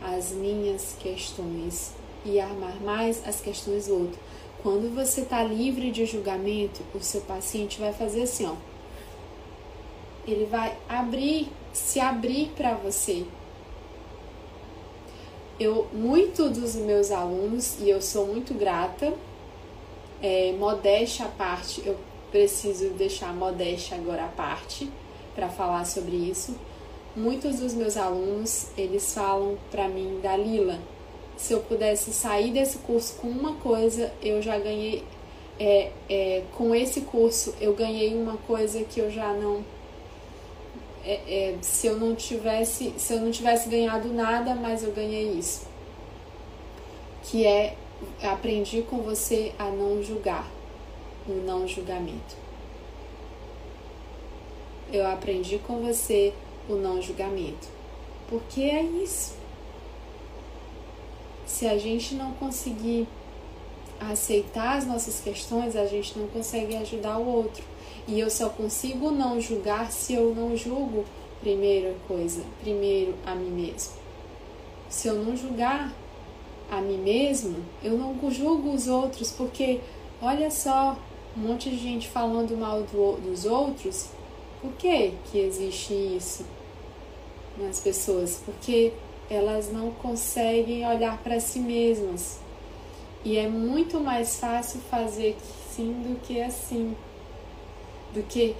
as 0.00 0.30
minhas 0.30 0.96
questões 1.00 1.92
e 2.24 2.38
amar 2.38 2.80
mais 2.80 3.26
as 3.26 3.40
questões 3.40 3.86
do 3.86 3.94
outro. 3.94 4.18
Quando 4.62 4.94
você 4.94 5.22
está 5.22 5.42
livre 5.42 5.90
de 5.90 6.06
julgamento, 6.06 6.82
o 6.94 7.00
seu 7.00 7.20
paciente 7.22 7.78
vai 7.78 7.92
fazer 7.92 8.22
assim, 8.22 8.46
ó. 8.46 8.54
Ele 10.26 10.44
vai 10.46 10.76
abrir, 10.88 11.48
se 11.72 12.00
abrir 12.00 12.50
para 12.56 12.74
você, 12.74 13.24
eu 15.58 15.86
muito 15.92 16.50
dos 16.50 16.74
meus 16.74 17.10
alunos 17.10 17.78
e 17.80 17.88
eu 17.88 18.00
sou 18.02 18.26
muito 18.26 18.52
grata 18.54 19.12
é, 20.22 20.52
modéstia 20.58 21.26
à 21.26 21.28
parte 21.28 21.82
eu 21.84 21.96
preciso 22.30 22.90
deixar 22.90 23.32
modéstia 23.34 23.96
agora 23.96 24.24
à 24.24 24.28
parte 24.28 24.90
para 25.34 25.48
falar 25.48 25.84
sobre 25.84 26.16
isso. 26.16 26.56
Muitos 27.14 27.60
dos 27.60 27.74
meus 27.74 27.96
alunos 27.96 28.68
eles 28.76 29.14
falam 29.14 29.56
para 29.70 29.88
mim 29.88 30.20
Dalila 30.22 30.78
se 31.36 31.52
eu 31.52 31.60
pudesse 31.60 32.12
sair 32.12 32.50
desse 32.50 32.78
curso 32.78 33.14
com 33.16 33.28
uma 33.28 33.54
coisa 33.54 34.12
eu 34.22 34.42
já 34.42 34.58
ganhei 34.58 35.04
é, 35.58 35.90
é, 36.08 36.42
com 36.54 36.74
esse 36.74 37.02
curso 37.02 37.54
eu 37.60 37.74
ganhei 37.74 38.14
uma 38.14 38.36
coisa 38.38 38.82
que 38.84 39.00
eu 39.00 39.10
já 39.10 39.32
não 39.32 39.64
é, 41.06 41.52
é, 41.52 41.58
se 41.62 41.86
eu 41.86 41.96
não 41.96 42.16
tivesse 42.16 42.92
se 42.98 43.14
eu 43.14 43.20
não 43.20 43.30
tivesse 43.30 43.68
ganhado 43.68 44.12
nada, 44.12 44.56
mas 44.56 44.82
eu 44.82 44.90
ganhei 44.90 45.30
isso, 45.30 45.68
que 47.22 47.46
é 47.46 47.76
aprendi 48.22 48.82
com 48.82 48.98
você 48.98 49.52
a 49.56 49.70
não 49.70 50.02
julgar, 50.02 50.50
o 51.28 51.32
não 51.32 51.66
julgamento. 51.66 52.34
Eu 54.92 55.06
aprendi 55.06 55.58
com 55.58 55.80
você 55.80 56.34
o 56.68 56.74
não 56.74 57.00
julgamento, 57.00 57.68
porque 58.28 58.62
é 58.62 58.82
isso. 58.82 59.34
Se 61.46 61.68
a 61.68 61.78
gente 61.78 62.16
não 62.16 62.32
conseguir 62.32 63.06
aceitar 64.00 64.76
as 64.76 64.86
nossas 64.86 65.20
questões, 65.20 65.76
a 65.76 65.86
gente 65.86 66.18
não 66.18 66.26
consegue 66.26 66.74
ajudar 66.76 67.18
o 67.18 67.26
outro. 67.26 67.62
E 68.08 68.20
eu 68.20 68.30
só 68.30 68.48
consigo 68.48 69.10
não 69.10 69.40
julgar 69.40 69.90
se 69.90 70.14
eu 70.14 70.34
não 70.34 70.56
julgo, 70.56 71.04
primeira 71.40 71.94
coisa, 72.06 72.42
primeiro 72.60 73.14
a 73.24 73.34
mim 73.34 73.50
mesmo. 73.50 73.94
Se 74.88 75.08
eu 75.08 75.14
não 75.16 75.36
julgar 75.36 75.92
a 76.70 76.80
mim 76.80 76.98
mesmo, 76.98 77.56
eu 77.82 77.98
não 77.98 78.14
julgo 78.30 78.72
os 78.72 78.86
outros, 78.86 79.32
porque 79.32 79.80
olha 80.22 80.50
só, 80.50 80.96
um 81.36 81.40
monte 81.40 81.68
de 81.68 81.76
gente 81.76 82.08
falando 82.08 82.56
mal 82.56 82.82
do, 82.82 83.20
dos 83.20 83.44
outros. 83.44 84.08
Por 84.60 84.72
que 84.72 85.12
que 85.30 85.38
existe 85.38 85.92
isso 85.92 86.44
nas 87.58 87.80
pessoas? 87.80 88.40
Porque 88.44 88.92
elas 89.28 89.72
não 89.72 89.90
conseguem 89.90 90.86
olhar 90.86 91.18
para 91.22 91.40
si 91.40 91.58
mesmas. 91.58 92.38
E 93.24 93.36
é 93.36 93.48
muito 93.48 94.00
mais 94.00 94.38
fácil 94.38 94.80
fazer 94.88 95.36
sim 95.70 95.92
do 95.92 96.20
que 96.20 96.40
assim 96.40 96.96
do 98.16 98.22
que. 98.22 98.56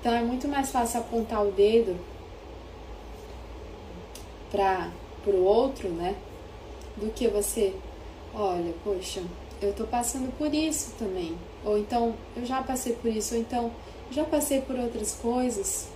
Então 0.00 0.14
é 0.14 0.22
muito 0.22 0.46
mais 0.46 0.70
fácil 0.70 1.00
apontar 1.00 1.44
o 1.44 1.50
dedo 1.50 1.98
para 4.50 4.90
o 5.26 5.42
outro, 5.42 5.88
né? 5.88 6.14
Do 6.96 7.12
que 7.12 7.28
você, 7.28 7.74
olha, 8.32 8.72
poxa, 8.84 9.22
eu 9.60 9.72
tô 9.74 9.84
passando 9.84 10.32
por 10.38 10.54
isso 10.54 10.94
também. 10.98 11.36
Ou 11.64 11.76
então, 11.76 12.14
eu 12.36 12.46
já 12.46 12.62
passei 12.62 12.94
por 12.94 13.10
isso, 13.10 13.34
ou 13.34 13.40
então, 13.40 13.72
já 14.10 14.24
passei 14.24 14.60
por 14.60 14.78
outras 14.78 15.14
coisas. 15.14 15.88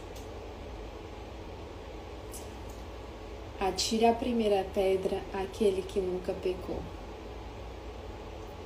Atire 3.61 4.07
a 4.07 4.12
primeira 4.12 4.67
pedra 4.75 5.21
aquele 5.33 5.83
que 5.83 6.00
nunca 6.00 6.33
pecou. 6.33 6.81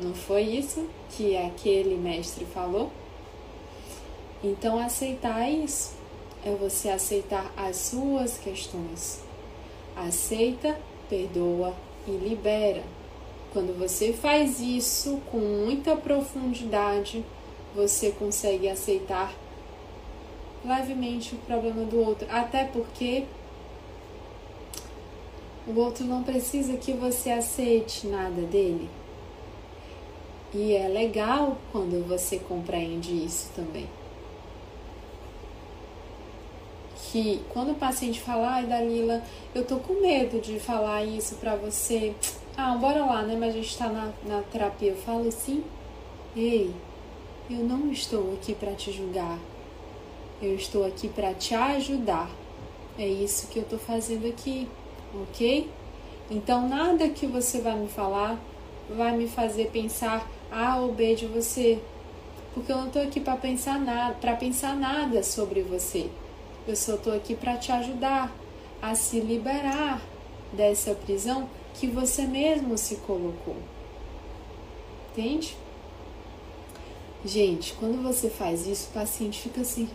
Não 0.00 0.14
foi 0.14 0.42
isso 0.42 0.88
que 1.10 1.36
aquele 1.36 1.96
mestre 1.96 2.44
falou? 2.46 2.90
Então, 4.46 4.78
aceitar 4.78 5.50
isso 5.50 5.94
é 6.44 6.54
você 6.54 6.90
aceitar 6.90 7.50
as 7.56 7.76
suas 7.76 8.36
questões. 8.36 9.24
Aceita, 9.96 10.78
perdoa 11.08 11.74
e 12.06 12.10
libera. 12.10 12.82
Quando 13.54 13.74
você 13.78 14.12
faz 14.12 14.60
isso 14.60 15.18
com 15.30 15.38
muita 15.38 15.96
profundidade, 15.96 17.24
você 17.74 18.10
consegue 18.10 18.68
aceitar 18.68 19.32
levemente 20.62 21.34
o 21.34 21.38
problema 21.38 21.82
do 21.84 21.98
outro, 22.00 22.28
até 22.30 22.64
porque 22.64 23.24
o 25.66 25.74
outro 25.80 26.04
não 26.04 26.22
precisa 26.22 26.76
que 26.76 26.92
você 26.92 27.30
aceite 27.30 28.06
nada 28.06 28.42
dele. 28.42 28.90
E 30.52 30.74
é 30.74 30.86
legal 30.86 31.56
quando 31.72 32.06
você 32.06 32.38
compreende 32.38 33.24
isso 33.24 33.50
também. 33.56 33.88
Que 37.14 37.40
quando 37.48 37.70
o 37.70 37.74
paciente 37.76 38.20
fala, 38.20 38.54
ai 38.54 38.66
Dalila, 38.66 39.22
eu 39.54 39.64
tô 39.64 39.76
com 39.76 40.02
medo 40.02 40.40
de 40.40 40.58
falar 40.58 41.04
isso 41.04 41.36
pra 41.36 41.54
você. 41.54 42.12
Ah, 42.56 42.74
bora 42.74 43.04
lá, 43.04 43.22
né? 43.22 43.36
Mas 43.38 43.54
a 43.54 43.58
gente 43.58 43.78
tá 43.78 43.88
na, 43.88 44.12
na 44.26 44.42
terapia. 44.42 44.90
Eu 44.90 44.96
falo 44.96 45.28
assim, 45.28 45.62
ei, 46.34 46.74
eu 47.48 47.58
não 47.58 47.92
estou 47.92 48.32
aqui 48.34 48.52
para 48.52 48.72
te 48.72 48.90
julgar. 48.90 49.38
Eu 50.42 50.56
estou 50.56 50.84
aqui 50.84 51.08
para 51.08 51.32
te 51.34 51.54
ajudar. 51.54 52.28
É 52.98 53.06
isso 53.06 53.46
que 53.46 53.60
eu 53.60 53.64
tô 53.64 53.78
fazendo 53.78 54.26
aqui, 54.26 54.68
ok? 55.14 55.70
Então 56.28 56.68
nada 56.68 57.08
que 57.10 57.28
você 57.28 57.60
vai 57.60 57.76
me 57.76 57.86
falar 57.86 58.40
vai 58.90 59.16
me 59.16 59.28
fazer 59.28 59.70
pensar 59.70 60.28
A 60.50 60.78
ou 60.78 60.92
B 60.92 61.14
de 61.14 61.26
você, 61.26 61.78
porque 62.52 62.72
eu 62.72 62.76
não 62.76 62.90
tô 62.90 62.98
aqui 62.98 63.20
para 63.20 63.36
pensar 63.36 63.78
nada, 63.78 64.14
para 64.20 64.34
pensar 64.34 64.74
nada 64.74 65.22
sobre 65.22 65.62
você. 65.62 66.10
Eu 66.66 66.74
só 66.74 66.94
estou 66.94 67.14
aqui 67.14 67.34
para 67.34 67.56
te 67.56 67.70
ajudar 67.70 68.34
a 68.80 68.94
se 68.94 69.20
liberar 69.20 70.00
dessa 70.52 70.94
prisão 70.94 71.48
que 71.74 71.86
você 71.86 72.22
mesmo 72.26 72.78
se 72.78 72.96
colocou. 72.96 73.56
Entende? 75.12 75.56
Gente, 77.24 77.74
quando 77.74 78.02
você 78.02 78.30
faz 78.30 78.66
isso, 78.66 78.88
o 78.90 78.94
paciente 78.94 79.40
fica 79.40 79.60
assim: 79.60 79.88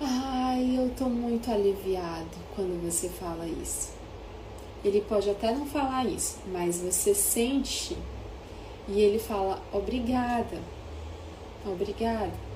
ai, 0.00 0.76
eu 0.78 0.90
tô 0.96 1.06
muito 1.06 1.50
aliviado 1.50 2.28
quando 2.54 2.80
você 2.84 3.08
fala 3.08 3.46
isso. 3.46 3.90
ele 4.84 5.00
pode 5.00 5.28
até 5.28 5.52
não 5.52 5.66
falar 5.66 6.06
isso, 6.06 6.38
mas 6.52 6.80
você 6.80 7.14
sente 7.14 7.96
e 8.88 9.00
ele 9.00 9.18
fala 9.18 9.62
obrigada, 9.72 10.60
obrigada. 11.66 12.49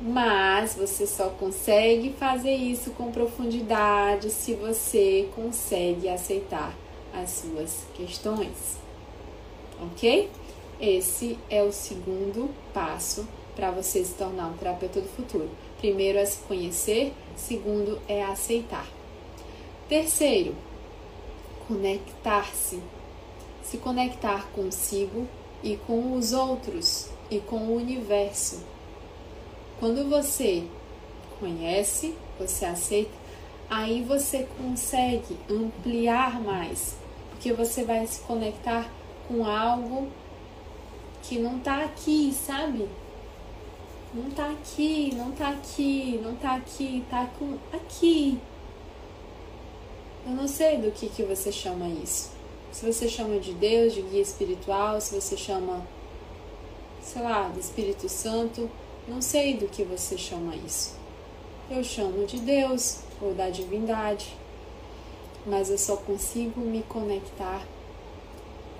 Mas 0.00 0.74
você 0.74 1.06
só 1.06 1.28
consegue 1.28 2.14
fazer 2.18 2.54
isso 2.54 2.90
com 2.92 3.12
profundidade 3.12 4.30
se 4.30 4.54
você 4.54 5.28
consegue 5.34 6.08
aceitar 6.08 6.74
as 7.12 7.30
suas 7.30 7.84
questões. 7.94 8.78
Ok? 9.78 10.30
Esse 10.80 11.38
é 11.50 11.62
o 11.62 11.70
segundo 11.70 12.48
passo 12.72 13.28
para 13.54 13.70
você 13.70 14.02
se 14.02 14.14
tornar 14.14 14.46
um 14.48 14.56
terapeuta 14.56 15.02
do 15.02 15.08
futuro. 15.08 15.50
Primeiro 15.78 16.16
é 16.16 16.24
se 16.24 16.38
conhecer, 16.44 17.12
segundo 17.36 18.00
é 18.08 18.22
aceitar. 18.22 18.86
Terceiro, 19.86 20.54
conectar-se. 21.68 22.80
Se 23.62 23.76
conectar 23.76 24.48
consigo 24.54 25.26
e 25.62 25.76
com 25.76 26.16
os 26.16 26.32
outros 26.32 27.10
e 27.30 27.38
com 27.38 27.56
o 27.56 27.76
universo. 27.76 28.64
Quando 29.80 30.10
você 30.10 30.62
conhece, 31.40 32.14
você 32.38 32.66
aceita, 32.66 33.10
aí 33.70 34.02
você 34.02 34.46
consegue 34.58 35.38
ampliar 35.50 36.38
mais, 36.38 36.96
porque 37.30 37.50
você 37.54 37.82
vai 37.82 38.06
se 38.06 38.20
conectar 38.20 38.92
com 39.26 39.46
algo 39.46 40.08
que 41.22 41.38
não 41.38 41.56
está 41.56 41.82
aqui, 41.82 42.30
sabe? 42.34 42.86
Não 44.12 44.30
tá 44.30 44.50
aqui, 44.50 45.14
não 45.14 45.32
tá 45.32 45.48
aqui, 45.48 46.20
não 46.22 46.34
tá 46.36 46.56
aqui, 46.56 47.02
tá 47.08 47.30
com 47.38 47.56
aqui. 47.72 48.38
Eu 50.26 50.32
não 50.32 50.46
sei 50.46 50.76
do 50.76 50.90
que, 50.90 51.08
que 51.08 51.22
você 51.22 51.50
chama 51.50 51.88
isso. 51.88 52.32
Se 52.70 52.84
você 52.84 53.08
chama 53.08 53.38
de 53.38 53.54
Deus, 53.54 53.94
de 53.94 54.02
guia 54.02 54.20
espiritual, 54.20 55.00
se 55.00 55.14
você 55.18 55.38
chama, 55.38 55.80
sei 57.00 57.22
lá, 57.22 57.48
do 57.48 57.58
Espírito 57.58 58.10
Santo, 58.10 58.68
não 59.08 59.20
sei 59.20 59.56
do 59.56 59.66
que 59.68 59.82
você 59.82 60.16
chama 60.16 60.54
isso. 60.56 60.96
Eu 61.70 61.84
chamo 61.84 62.26
de 62.26 62.38
Deus 62.38 63.00
ou 63.20 63.34
da 63.34 63.50
divindade, 63.50 64.36
mas 65.46 65.70
eu 65.70 65.78
só 65.78 65.96
consigo 65.96 66.60
me 66.60 66.82
conectar 66.82 67.66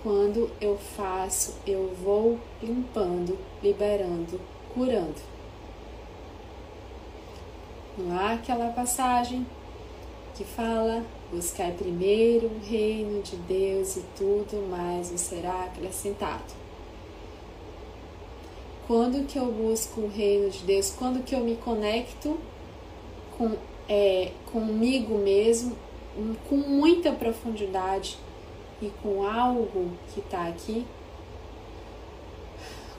quando 0.02 0.50
eu 0.60 0.78
faço, 0.96 1.56
eu 1.66 1.94
vou 2.02 2.38
limpando, 2.62 3.38
liberando 3.62 4.40
curando. 4.74 5.20
Não 7.98 8.18
há 8.18 8.32
aquela 8.32 8.70
passagem 8.70 9.46
que 10.34 10.44
fala: 10.44 11.04
buscar 11.30 11.72
primeiro 11.72 12.46
o 12.46 12.60
reino 12.60 13.22
de 13.22 13.36
Deus 13.36 13.96
e 13.96 14.04
tudo 14.16 14.68
mais 14.70 15.10
nos 15.10 15.20
será 15.20 15.64
acrescentado. 15.64 16.59
Quando 18.90 19.24
que 19.24 19.38
eu 19.38 19.46
busco 19.46 20.00
o 20.00 20.08
reino 20.08 20.50
de 20.50 20.64
Deus? 20.64 20.90
Quando 20.90 21.22
que 21.22 21.32
eu 21.32 21.44
me 21.44 21.54
conecto 21.54 22.36
com, 23.38 23.56
é, 23.88 24.32
comigo 24.50 25.16
mesmo, 25.16 25.76
com 26.48 26.56
muita 26.56 27.12
profundidade 27.12 28.18
e 28.82 28.90
com 29.00 29.22
algo 29.22 29.92
que 30.12 30.18
está 30.18 30.48
aqui 30.48 30.84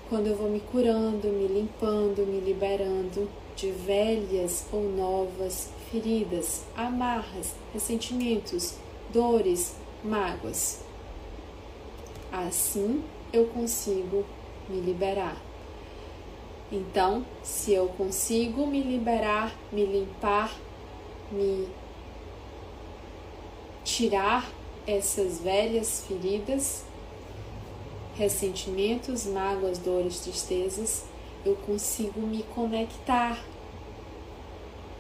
quando 0.08 0.28
eu 0.28 0.36
vou 0.38 0.50
me 0.50 0.62
curando, 0.62 1.28
me 1.28 1.46
limpando, 1.46 2.26
me 2.26 2.40
liberando 2.40 3.30
de 3.58 3.70
velhas 3.72 4.66
ou 4.72 4.84
novas 4.84 5.74
feridas, 5.92 6.64
amarras, 6.74 7.54
ressentimentos, 7.74 8.76
dores, 9.12 9.76
mágoas. 10.06 10.86
Assim 12.32 13.04
eu 13.34 13.48
consigo 13.48 14.24
me 14.70 14.80
liberar. 14.80 15.51
Então, 16.72 17.26
se 17.44 17.74
eu 17.74 17.90
consigo 17.90 18.66
me 18.66 18.82
liberar, 18.82 19.54
me 19.74 19.86
limpar, 19.86 20.56
me 21.30 21.68
tirar 23.84 24.50
essas 24.88 25.40
velhas 25.40 26.06
feridas, 26.08 26.86
ressentimentos, 28.16 29.26
mágoas, 29.26 29.80
dores, 29.80 30.22
tristezas, 30.22 31.04
eu 31.46 31.56
consigo 31.58 32.22
me 32.22 32.44
conectar. 32.56 33.44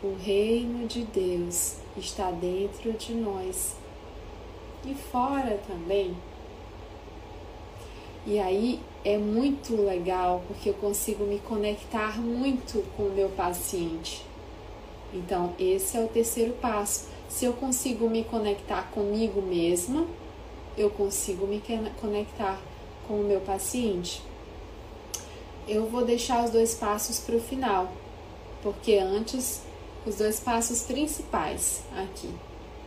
O 0.03 0.15
reino 0.15 0.87
de 0.87 1.03
Deus 1.05 1.77
está 1.95 2.31
dentro 2.31 2.91
de 2.93 3.13
nós 3.13 3.75
e 4.85 4.93
fora 4.93 5.59
também. 5.67 6.15
E 8.25 8.39
aí 8.39 8.79
é 9.03 9.17
muito 9.17 9.75
legal 9.75 10.43
porque 10.47 10.69
eu 10.69 10.73
consigo 10.75 11.25
me 11.25 11.39
conectar 11.39 12.19
muito 12.19 12.85
com 12.95 13.03
o 13.03 13.11
meu 13.11 13.29
paciente. 13.29 14.23
Então, 15.13 15.53
esse 15.59 15.97
é 15.97 16.03
o 16.03 16.07
terceiro 16.07 16.53
passo. 16.53 17.09
Se 17.27 17.45
eu 17.45 17.53
consigo 17.53 18.09
me 18.09 18.23
conectar 18.23 18.83
comigo 18.91 19.41
mesma, 19.41 20.05
eu 20.77 20.89
consigo 20.89 21.47
me 21.47 21.61
conectar 21.99 22.59
com 23.07 23.15
o 23.15 23.23
meu 23.23 23.41
paciente, 23.41 24.21
eu 25.67 25.85
vou 25.85 26.03
deixar 26.05 26.43
os 26.43 26.51
dois 26.51 26.73
passos 26.73 27.19
para 27.19 27.35
o 27.35 27.39
final, 27.39 27.91
porque 28.61 28.97
antes, 28.97 29.61
os 30.05 30.15
dois 30.15 30.39
passos 30.39 30.83
principais 30.83 31.83
aqui, 31.95 32.29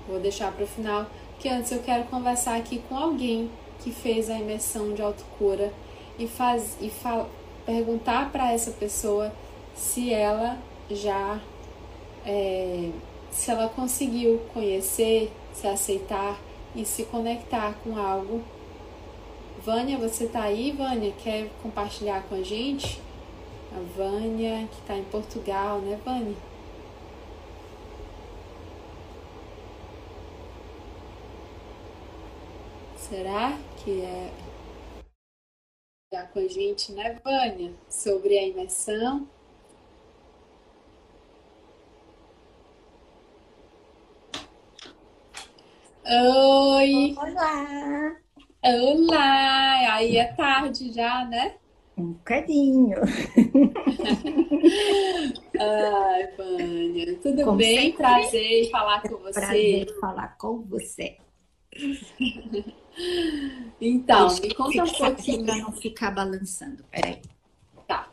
vou 0.09 0.18
deixar 0.18 0.53
para 0.53 0.64
o 0.64 0.66
final, 0.66 1.07
porque 1.33 1.49
antes 1.49 1.73
eu 1.73 1.81
quero 1.81 2.05
conversar 2.05 2.57
aqui 2.57 2.83
com 2.88 2.97
alguém 2.97 3.51
que 3.85 3.92
fez 3.92 4.31
a 4.31 4.38
imersão 4.38 4.94
de 4.94 5.03
autocura 5.03 5.70
e, 6.18 6.27
faz, 6.27 6.77
e 6.81 6.88
fa, 6.88 7.27
perguntar 7.66 8.33
para 8.33 8.51
essa 8.51 8.70
pessoa 8.70 9.31
se 9.77 10.12
ela 10.12 10.59
já 10.90 11.38
é, 12.25 12.90
se 13.31 13.51
ela 13.51 13.68
conseguiu 13.68 14.40
conhecer, 14.55 15.31
se 15.53 15.66
aceitar 15.66 16.40
e 16.75 16.85
se 16.87 17.05
conectar 17.05 17.75
com 17.85 17.99
algo 17.99 18.42
Vânia, 19.64 19.97
você 19.97 20.27
tá 20.27 20.42
aí, 20.42 20.73
Vânia? 20.73 21.11
Quer 21.23 21.49
compartilhar 21.62 22.23
com 22.29 22.35
a 22.35 22.42
gente? 22.42 23.01
A 23.75 23.81
Vânia, 23.97 24.68
que 24.70 24.79
está 24.81 24.94
em 24.94 25.05
Portugal, 25.05 25.79
né, 25.79 25.99
Vânia? 26.05 26.37
Será 32.99 33.57
que 33.85 34.01
é 34.01 34.31
com 36.33 36.38
a 36.38 36.49
gente, 36.49 36.90
né, 36.92 37.20
Vânia, 37.23 37.73
sobre 37.88 38.38
a 38.38 38.47
imersão? 38.47 39.29
Oi! 46.07 47.14
Olá! 47.16 48.16
Olá! 48.62 49.94
Aí 49.94 50.16
é 50.16 50.33
tarde 50.33 50.90
já, 50.92 51.27
né? 51.27 51.57
Um 51.99 52.12
bocadinho. 52.12 52.97
Ai, 55.61 56.27
Vânia, 56.37 57.18
tudo 57.18 57.44
Como 57.44 57.59
bem? 57.59 57.90
Sempre. 57.90 57.97
Prazer 57.99 58.64
em 58.64 58.70
falar 58.70 59.03
com 59.03 59.16
você. 59.18 59.40
Prazer 59.40 60.01
falar 60.01 60.38
com 60.38 60.62
você. 60.62 61.18
então, 63.80 64.28
Deixa 64.28 64.42
me 64.42 64.54
conta 64.54 64.84
um 64.84 64.92
pouquinho. 64.92 65.44
Para 65.44 65.56
não 65.56 65.72
ficar 65.72 66.10
balançando, 66.10 66.84
peraí. 66.90 67.20
Tá. 67.87 68.08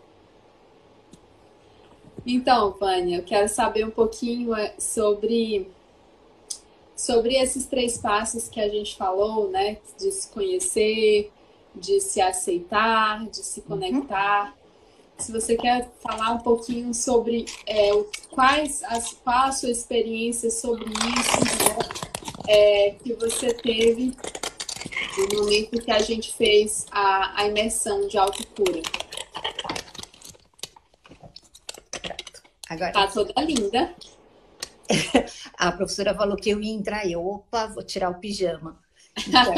Então, 2.26 2.76
Vânia, 2.80 3.17
eu 3.17 3.24
quero 3.24 3.47
saber 3.47 3.86
um 3.86 3.91
pouquinho 3.91 4.56
é, 4.56 4.74
sobre 4.80 5.69
sobre 6.95 7.36
esses 7.36 7.65
três 7.65 7.97
passos 7.97 8.47
que 8.47 8.62
a 8.62 8.69
gente 8.69 8.95
falou, 8.95 9.50
né? 9.50 9.78
De 10.00 10.12
se 10.12 10.30
conhecer, 10.30 11.32
de 11.74 12.00
se 12.00 12.21
aceitar, 12.21 13.26
de 13.26 13.38
se 13.38 13.60
uhum. 13.62 13.65
conectar. 13.65 14.45
Uhum. 14.45 14.54
Se 15.17 15.32
você 15.32 15.56
quer 15.56 15.89
falar 16.00 16.32
um 16.32 16.39
pouquinho 16.39 16.93
sobre 16.93 17.45
é, 17.65 17.89
quais 18.30 18.84
as, 18.84 19.13
qual 19.13 19.45
a 19.45 19.52
sua 19.52 19.71
experiência 19.71 20.52
sobre 20.52 20.86
isso, 20.86 21.39
né? 21.39 22.11
É, 22.52 22.92
que 23.02 23.14
você 23.14 23.54
teve 23.54 24.14
no 25.18 25.40
momento 25.40 25.82
que 25.82 25.92
a 25.92 26.00
gente 26.00 26.34
fez 26.34 26.86
a, 26.92 27.42
a 27.42 27.48
imersão 27.48 28.08
de 28.10 28.18
autocura. 28.18 28.82
Agora, 32.70 32.92
tá 32.92 33.08
toda 33.08 33.42
linda. 33.42 33.96
a 35.58 35.72
professora 35.72 36.14
falou 36.14 36.36
que 36.36 36.50
eu 36.50 36.62
ia 36.62 36.74
entrar 36.74 37.06
e 37.06 37.14
eu, 37.14 37.26
opa, 37.26 37.68
vou 37.68 37.84
tirar 37.84 38.10
o 38.10 38.20
pijama. 38.20 38.78
Então, 39.18 39.54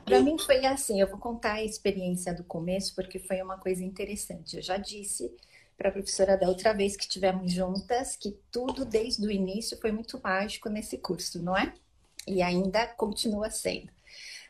para 0.04 0.20
mim 0.20 0.36
foi 0.38 0.66
assim, 0.66 1.00
eu 1.00 1.08
vou 1.08 1.18
contar 1.18 1.54
a 1.54 1.64
experiência 1.64 2.34
do 2.34 2.42
começo 2.42 2.94
porque 2.94 3.20
foi 3.20 3.40
uma 3.40 3.58
coisa 3.58 3.84
interessante. 3.84 4.56
Eu 4.56 4.62
já 4.62 4.76
disse 4.76 5.32
para 5.80 5.88
a 5.88 5.92
professora 5.92 6.36
da 6.36 6.46
outra 6.46 6.74
vez 6.74 6.94
que 6.94 7.08
tivemos 7.08 7.50
juntas 7.50 8.14
que 8.14 8.38
tudo 8.52 8.84
desde 8.84 9.26
o 9.26 9.30
início 9.30 9.78
foi 9.80 9.90
muito 9.90 10.20
mágico 10.22 10.68
nesse 10.68 10.98
curso, 10.98 11.42
não 11.42 11.56
é? 11.56 11.72
E 12.28 12.42
ainda 12.42 12.86
continua 12.86 13.50
sendo. 13.50 13.90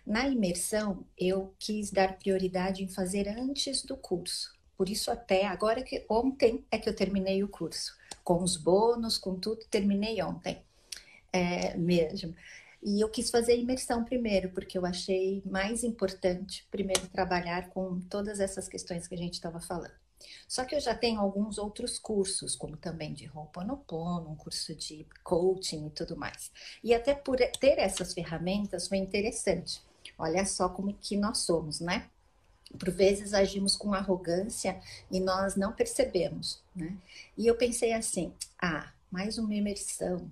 Na 0.04 0.26
imersão, 0.26 1.06
eu 1.16 1.54
quis 1.56 1.92
dar 1.92 2.18
prioridade 2.18 2.82
em 2.82 2.88
fazer 2.88 3.28
antes 3.28 3.84
do 3.84 3.96
curso. 3.96 4.52
Por 4.76 4.88
isso, 4.88 5.08
até 5.08 5.46
agora 5.46 5.84
que 5.84 6.04
ontem 6.10 6.64
é 6.68 6.76
que 6.76 6.88
eu 6.88 6.96
terminei 6.96 7.44
o 7.44 7.48
curso, 7.48 7.96
com 8.24 8.42
os 8.42 8.56
bônus, 8.56 9.16
com 9.16 9.38
tudo, 9.38 9.64
terminei 9.70 10.20
ontem 10.20 10.60
é, 11.32 11.76
mesmo. 11.76 12.34
E 12.82 13.00
eu 13.00 13.08
quis 13.08 13.30
fazer 13.30 13.56
imersão 13.56 14.02
primeiro, 14.04 14.50
porque 14.50 14.76
eu 14.76 14.84
achei 14.84 15.44
mais 15.46 15.84
importante 15.84 16.66
primeiro 16.72 17.06
trabalhar 17.06 17.68
com 17.68 18.00
todas 18.00 18.40
essas 18.40 18.66
questões 18.66 19.06
que 19.06 19.14
a 19.14 19.18
gente 19.18 19.34
estava 19.34 19.60
falando. 19.60 20.09
Só 20.46 20.64
que 20.64 20.74
eu 20.74 20.80
já 20.80 20.94
tenho 20.94 21.20
alguns 21.20 21.58
outros 21.58 21.98
cursos, 21.98 22.56
como 22.56 22.76
também 22.76 23.12
de 23.12 23.30
Ho'oponopono, 23.32 24.30
um 24.30 24.36
curso 24.36 24.74
de 24.74 25.06
coaching 25.22 25.86
e 25.86 25.90
tudo 25.90 26.16
mais. 26.16 26.50
E 26.82 26.94
até 26.94 27.14
por 27.14 27.38
ter 27.58 27.78
essas 27.78 28.12
ferramentas 28.12 28.88
foi 28.88 28.98
interessante. 28.98 29.82
Olha 30.18 30.44
só 30.44 30.68
como 30.68 30.92
que 30.94 31.16
nós 31.16 31.38
somos, 31.38 31.80
né? 31.80 32.08
Por 32.78 32.90
vezes 32.90 33.34
agimos 33.34 33.76
com 33.76 33.92
arrogância 33.94 34.80
e 35.10 35.18
nós 35.18 35.56
não 35.56 35.72
percebemos, 35.72 36.62
né? 36.74 36.96
E 37.36 37.46
eu 37.46 37.56
pensei 37.56 37.92
assim: 37.92 38.32
ah, 38.60 38.92
mais 39.10 39.38
uma 39.38 39.54
imersão. 39.54 40.30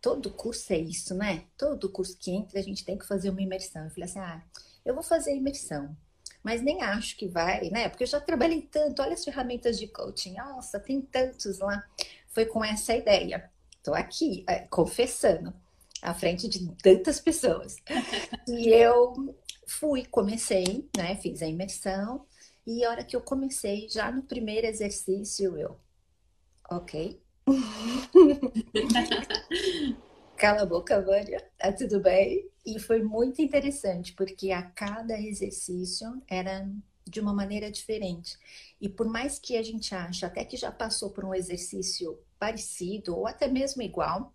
Todo 0.00 0.30
curso 0.30 0.72
é 0.72 0.78
isso, 0.78 1.14
né? 1.14 1.44
Todo 1.56 1.90
curso 1.90 2.16
que 2.16 2.30
entra 2.30 2.60
a 2.60 2.62
gente 2.62 2.84
tem 2.84 2.96
que 2.96 3.06
fazer 3.06 3.30
uma 3.30 3.42
imersão. 3.42 3.84
Eu 3.84 3.90
falei 3.90 4.04
assim: 4.04 4.20
ah, 4.20 4.42
eu 4.84 4.94
vou 4.94 5.02
fazer 5.02 5.34
imersão 5.34 5.96
mas 6.42 6.62
nem 6.62 6.82
acho 6.82 7.16
que 7.16 7.26
vai, 7.26 7.68
né? 7.70 7.88
Porque 7.88 8.04
eu 8.04 8.08
já 8.08 8.20
trabalhei 8.20 8.62
tanto, 8.62 9.02
olha 9.02 9.14
as 9.14 9.24
ferramentas 9.24 9.78
de 9.78 9.88
coaching, 9.88 10.34
nossa, 10.34 10.78
tem 10.78 11.00
tantos 11.00 11.58
lá. 11.58 11.84
Foi 12.28 12.46
com 12.46 12.64
essa 12.64 12.94
ideia. 12.94 13.50
Estou 13.76 13.94
aqui, 13.94 14.44
é, 14.48 14.60
confessando, 14.60 15.52
à 16.02 16.14
frente 16.14 16.48
de 16.48 16.70
tantas 16.76 17.20
pessoas. 17.20 17.76
e 18.46 18.68
eu 18.68 19.34
fui, 19.66 20.04
comecei, 20.04 20.88
né? 20.96 21.16
Fiz 21.16 21.42
a 21.42 21.46
imersão, 21.46 22.24
e 22.66 22.84
a 22.84 22.90
hora 22.90 23.02
que 23.02 23.16
eu 23.16 23.22
comecei, 23.22 23.88
já 23.88 24.12
no 24.12 24.22
primeiro 24.22 24.66
exercício, 24.66 25.56
eu, 25.56 25.76
ok. 26.70 27.18
Cala 30.38 30.62
a 30.62 30.66
boca, 30.66 31.02
Vânia, 31.02 31.44
tá 31.58 31.72
tudo 31.72 32.00
bem? 32.00 32.48
E 32.64 32.78
foi 32.78 33.02
muito 33.02 33.42
interessante, 33.42 34.12
porque 34.12 34.52
a 34.52 34.62
cada 34.62 35.20
exercício 35.20 36.22
era 36.28 36.64
de 37.04 37.18
uma 37.18 37.34
maneira 37.34 37.68
diferente. 37.72 38.38
E 38.80 38.88
por 38.88 39.08
mais 39.08 39.40
que 39.40 39.56
a 39.56 39.62
gente 39.64 39.92
ache 39.92 40.24
até 40.24 40.44
que 40.44 40.56
já 40.56 40.70
passou 40.70 41.10
por 41.10 41.24
um 41.24 41.34
exercício 41.34 42.16
parecido 42.38 43.16
ou 43.16 43.26
até 43.26 43.48
mesmo 43.48 43.82
igual, 43.82 44.32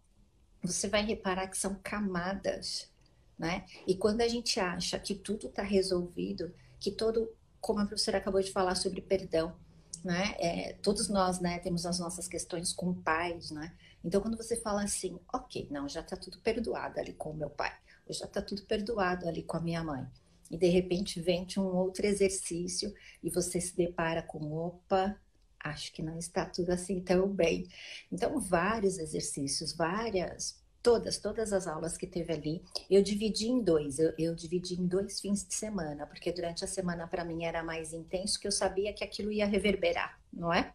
você 0.62 0.90
vai 0.90 1.06
reparar 1.06 1.48
que 1.48 1.58
são 1.58 1.80
camadas, 1.82 2.92
né? 3.40 3.66
E 3.88 3.96
quando 3.96 4.20
a 4.20 4.28
gente 4.28 4.60
acha 4.60 5.00
que 5.00 5.16
tudo 5.16 5.48
está 5.48 5.64
resolvido, 5.64 6.54
que 6.82 6.92
todo, 6.92 7.32
como 7.62 7.80
a 7.80 7.86
professora 7.86 8.18
acabou 8.18 8.42
de 8.42 8.52
falar 8.52 8.76
sobre 8.76 9.00
perdão, 9.00 9.56
né? 10.04 10.36
É, 10.38 10.74
todos 10.82 11.08
nós, 11.08 11.40
né, 11.40 11.60
temos 11.60 11.86
as 11.86 11.98
nossas 11.98 12.28
questões 12.28 12.74
com 12.74 12.94
pais, 12.94 13.52
né? 13.52 13.74
Então, 14.04 14.22
quando 14.22 14.38
você 14.38 14.56
fala 14.58 14.84
assim, 14.84 15.18
ok, 15.32 15.68
não, 15.72 15.88
já 15.88 16.02
está 16.02 16.18
tudo 16.18 16.40
perdoado 16.40 17.00
ali 17.00 17.14
com 17.14 17.32
o 17.32 17.38
meu 17.38 17.50
pai, 17.50 17.74
já 18.10 18.26
está 18.26 18.42
tudo 18.42 18.64
perdoado 18.64 19.28
ali 19.28 19.44
com 19.44 19.58
a 19.58 19.62
minha 19.62 19.84
mãe. 19.84 20.06
E 20.52 20.58
de 20.58 20.68
repente 20.68 21.22
vem 21.22 21.48
um 21.58 21.62
outro 21.62 22.06
exercício 22.06 22.94
e 23.24 23.30
você 23.30 23.62
se 23.62 23.76
depara 23.76 24.22
com, 24.22 24.52
opa, 24.52 25.18
acho 25.60 25.92
que 25.94 26.04
não 26.04 26.20
está 26.20 26.46
tudo 26.46 26.72
assim 26.72 27.00
tão 27.00 27.28
bem. 27.28 27.68
Então, 28.12 28.40
vários 28.40 29.00
exercícios, 29.00 29.74
várias, 29.74 30.62
todas, 30.82 31.18
todas 31.18 31.54
as 31.54 31.66
aulas 31.66 31.98
que 31.98 32.06
teve 32.06 32.34
ali, 32.34 32.62
eu 32.90 33.02
dividi 33.02 33.48
em 33.48 33.64
dois, 33.64 33.98
eu, 33.98 34.14
eu 34.18 34.36
dividi 34.36 34.76
em 34.76 34.86
dois 34.86 35.22
fins 35.22 35.48
de 35.48 35.56
semana, 35.56 36.06
porque 36.06 36.32
durante 36.32 36.66
a 36.66 36.68
semana 36.68 37.08
para 37.08 37.24
mim 37.24 37.46
era 37.46 37.64
mais 37.64 37.94
intenso, 37.94 38.38
que 38.40 38.46
eu 38.46 38.52
sabia 38.52 38.94
que 38.94 39.04
aquilo 39.04 39.32
ia 39.32 39.46
reverberar, 39.46 40.20
não 40.32 40.54
é? 40.54 40.74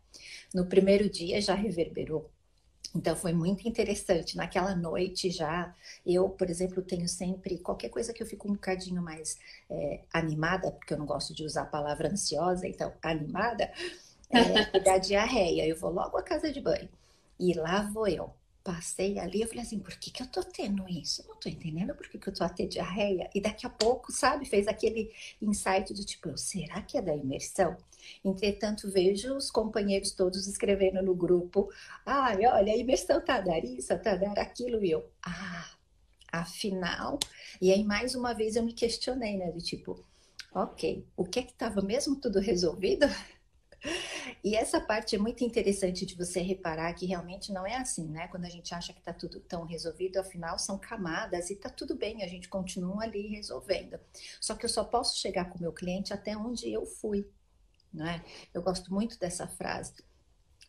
No 0.54 0.66
primeiro 0.66 1.10
dia 1.10 1.40
já 1.42 1.54
reverberou 1.54 2.30
então 2.94 3.14
foi 3.14 3.32
muito 3.32 3.68
interessante. 3.68 4.36
Naquela 4.36 4.74
noite 4.74 5.30
já, 5.30 5.74
eu, 6.06 6.28
por 6.28 6.48
exemplo, 6.48 6.82
tenho 6.82 7.08
sempre 7.08 7.58
qualquer 7.58 7.90
coisa 7.90 8.12
que 8.12 8.22
eu 8.22 8.26
fico 8.26 8.48
um 8.48 8.52
bocadinho 8.52 9.02
mais 9.02 9.38
é, 9.70 10.00
animada, 10.12 10.70
porque 10.72 10.94
eu 10.94 10.98
não 10.98 11.06
gosto 11.06 11.34
de 11.34 11.44
usar 11.44 11.62
a 11.62 11.66
palavra 11.66 12.10
ansiosa, 12.10 12.66
então 12.66 12.92
animada, 13.02 13.70
é, 14.30 14.80
da 14.80 14.98
diarreia. 14.98 15.66
Eu 15.66 15.76
vou 15.76 15.92
logo 15.92 16.16
à 16.16 16.22
casa 16.22 16.52
de 16.52 16.60
banho 16.60 16.88
e 17.38 17.54
lá 17.54 17.82
vou 17.82 18.08
eu 18.08 18.32
passei 18.68 19.18
ali, 19.18 19.40
eu 19.40 19.48
falei 19.48 19.62
assim, 19.62 19.78
por 19.78 19.96
que, 19.96 20.10
que 20.10 20.22
eu 20.22 20.26
tô 20.26 20.42
tendo 20.42 20.86
isso? 20.88 21.22
Eu 21.22 21.28
não 21.28 21.36
tô 21.36 21.48
entendendo 21.48 21.94
por 21.94 22.06
que, 22.06 22.18
que 22.18 22.28
eu 22.28 22.34
tô 22.34 22.44
a 22.44 22.50
ter 22.50 22.66
diarreia. 22.66 23.30
E 23.34 23.40
daqui 23.40 23.66
a 23.66 23.70
pouco, 23.70 24.12
sabe, 24.12 24.44
fez 24.44 24.68
aquele 24.68 25.10
insight 25.40 25.94
do 25.94 26.04
tipo, 26.04 26.36
será 26.36 26.82
que 26.82 26.98
é 26.98 27.02
da 27.02 27.16
imersão? 27.16 27.74
Entretanto, 28.24 28.90
vejo 28.90 29.36
os 29.36 29.50
companheiros 29.50 30.12
todos 30.12 30.46
escrevendo 30.46 31.02
no 31.02 31.14
grupo, 31.14 31.68
ai, 32.04 32.46
olha, 32.46 32.72
a 32.72 32.76
imersão 32.76 33.20
tá 33.24 33.36
a 33.36 33.40
dar 33.40 33.64
isso, 33.64 33.88
tá 33.98 34.12
a 34.12 34.16
dar 34.16 34.38
aquilo, 34.38 34.84
e 34.84 34.90
eu, 34.90 35.04
ah, 35.22 35.70
afinal. 36.32 37.18
E 37.60 37.72
aí, 37.72 37.84
mais 37.84 38.14
uma 38.14 38.34
vez, 38.34 38.56
eu 38.56 38.62
me 38.62 38.72
questionei, 38.72 39.36
né, 39.36 39.50
tipo, 39.58 40.04
ok, 40.54 41.06
o 41.16 41.24
que 41.24 41.40
é 41.40 41.42
que 41.42 41.54
tava 41.54 41.82
mesmo 41.82 42.16
tudo 42.16 42.40
resolvido? 42.40 43.06
E 44.42 44.54
essa 44.56 44.80
parte 44.80 45.14
é 45.14 45.18
muito 45.18 45.44
interessante 45.44 46.04
de 46.06 46.14
você 46.14 46.40
reparar 46.40 46.92
que 46.94 47.06
realmente 47.06 47.52
não 47.52 47.66
é 47.66 47.76
assim, 47.76 48.08
né? 48.08 48.28
Quando 48.28 48.44
a 48.44 48.48
gente 48.48 48.74
acha 48.74 48.92
que 48.92 48.98
está 48.98 49.12
tudo 49.12 49.40
tão 49.40 49.64
resolvido, 49.64 50.18
afinal 50.18 50.58
são 50.58 50.78
camadas 50.78 51.50
e 51.50 51.54
está 51.54 51.68
tudo 51.68 51.94
bem, 51.94 52.22
a 52.22 52.28
gente 52.28 52.48
continua 52.48 53.04
ali 53.04 53.28
resolvendo. 53.28 53.98
Só 54.40 54.54
que 54.54 54.64
eu 54.64 54.68
só 54.68 54.84
posso 54.84 55.18
chegar 55.18 55.46
com 55.50 55.58
o 55.58 55.62
meu 55.62 55.72
cliente 55.72 56.12
até 56.12 56.36
onde 56.36 56.72
eu 56.72 56.84
fui, 56.86 57.28
né? 57.92 58.24
Eu 58.52 58.62
gosto 58.62 58.92
muito 58.92 59.18
dessa 59.18 59.46
frase. 59.46 59.94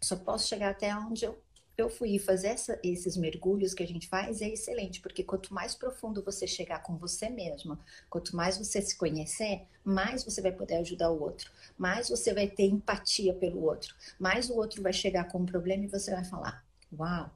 Só 0.01 0.15
posso 0.15 0.47
chegar 0.47 0.69
até 0.69 0.95
onde 0.95 1.25
eu 1.25 1.37
eu 1.79 1.89
fui 1.89 2.19
fazer 2.19 2.49
essa, 2.49 2.79
esses 2.83 3.15
mergulhos 3.15 3.73
que 3.73 3.83
a 3.83 3.87
gente 3.87 4.07
faz 4.07 4.41
é 4.41 4.49
excelente, 4.49 4.99
porque 4.99 5.23
quanto 5.23 5.53
mais 5.53 5.73
profundo 5.73 6.23
você 6.23 6.45
chegar 6.45 6.83
com 6.83 6.97
você 6.97 7.29
mesma, 7.29 7.79
quanto 8.09 8.35
mais 8.35 8.57
você 8.57 8.81
se 8.81 8.97
conhecer, 8.97 9.65
mais 9.83 10.23
você 10.23 10.41
vai 10.41 10.51
poder 10.51 10.75
ajudar 10.75 11.09
o 11.09 11.21
outro, 11.21 11.51
mais 11.77 12.09
você 12.09 12.33
vai 12.33 12.47
ter 12.47 12.65
empatia 12.65 13.33
pelo 13.33 13.63
outro, 13.63 13.95
mais 14.19 14.49
o 14.49 14.55
outro 14.55 14.81
vai 14.81 14.93
chegar 14.93 15.25
com 15.25 15.39
um 15.39 15.45
problema 15.45 15.85
e 15.85 15.87
você 15.87 16.11
vai 16.11 16.25
falar: 16.25 16.63
Uau, 16.97 17.29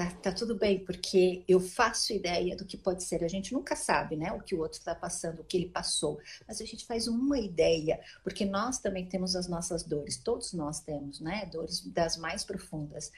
tá, 0.00 0.10
tá 0.10 0.32
tudo 0.32 0.54
bem, 0.54 0.82
porque 0.82 1.44
eu 1.46 1.60
faço 1.60 2.14
ideia 2.14 2.56
do 2.56 2.64
que 2.64 2.78
pode 2.78 3.02
ser. 3.02 3.22
A 3.22 3.28
gente 3.28 3.52
nunca 3.52 3.76
sabe, 3.76 4.16
né, 4.16 4.32
o 4.32 4.40
que 4.40 4.54
o 4.54 4.60
outro 4.60 4.78
está 4.78 4.94
passando, 4.94 5.40
o 5.40 5.44
que 5.44 5.58
ele 5.58 5.68
passou, 5.68 6.18
mas 6.48 6.60
a 6.60 6.64
gente 6.64 6.86
faz 6.86 7.06
uma 7.06 7.38
ideia, 7.38 8.00
porque 8.24 8.46
nós 8.46 8.78
também 8.78 9.06
temos 9.06 9.36
as 9.36 9.46
nossas 9.46 9.82
dores, 9.82 10.16
todos 10.16 10.54
nós 10.54 10.80
temos, 10.80 11.20
né, 11.20 11.44
dores 11.52 11.84
das 11.84 12.16
mais 12.16 12.44
profundas. 12.44 13.12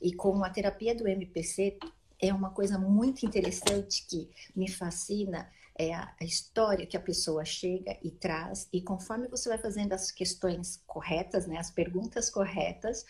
E 0.00 0.12
com 0.12 0.44
a 0.44 0.50
terapia 0.50 0.94
do 0.94 1.08
MPC, 1.08 1.78
é 2.20 2.34
uma 2.34 2.50
coisa 2.50 2.78
muito 2.78 3.24
interessante 3.24 4.06
que 4.06 4.28
me 4.54 4.70
fascina 4.70 5.48
é 5.78 5.94
a, 5.94 6.14
a, 6.20 6.24
história 6.24 6.86
que 6.86 6.96
a 6.96 7.00
pessoa 7.00 7.42
chega 7.42 7.96
e 8.02 8.10
traz, 8.10 8.68
e 8.70 8.82
conforme 8.82 9.28
você 9.28 9.48
vai 9.48 9.56
fazendo 9.56 9.94
as 9.94 10.10
questões 10.10 10.82
corretas, 10.86 11.46
né, 11.46 11.56
as 11.56 11.70
perguntas 11.70 12.28
corretas, 12.28 13.06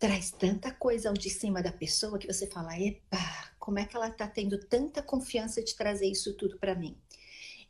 traz 0.00 0.30
tanta 0.30 0.72
coisa 0.72 1.12
de 1.12 1.28
cima 1.28 1.62
da 1.62 1.70
pessoa 1.70 2.18
que 2.18 2.26
você 2.26 2.46
fala, 2.46 2.74
epa, 2.80 3.18
como 3.58 3.78
é 3.78 3.84
que 3.84 3.94
ela 3.94 4.08
está 4.08 4.26
tendo 4.26 4.58
tanta 4.58 5.02
confiança 5.02 5.62
de 5.62 5.76
trazer 5.76 6.06
isso 6.06 6.32
tudo 6.32 6.58
para 6.58 6.74
mim? 6.74 6.96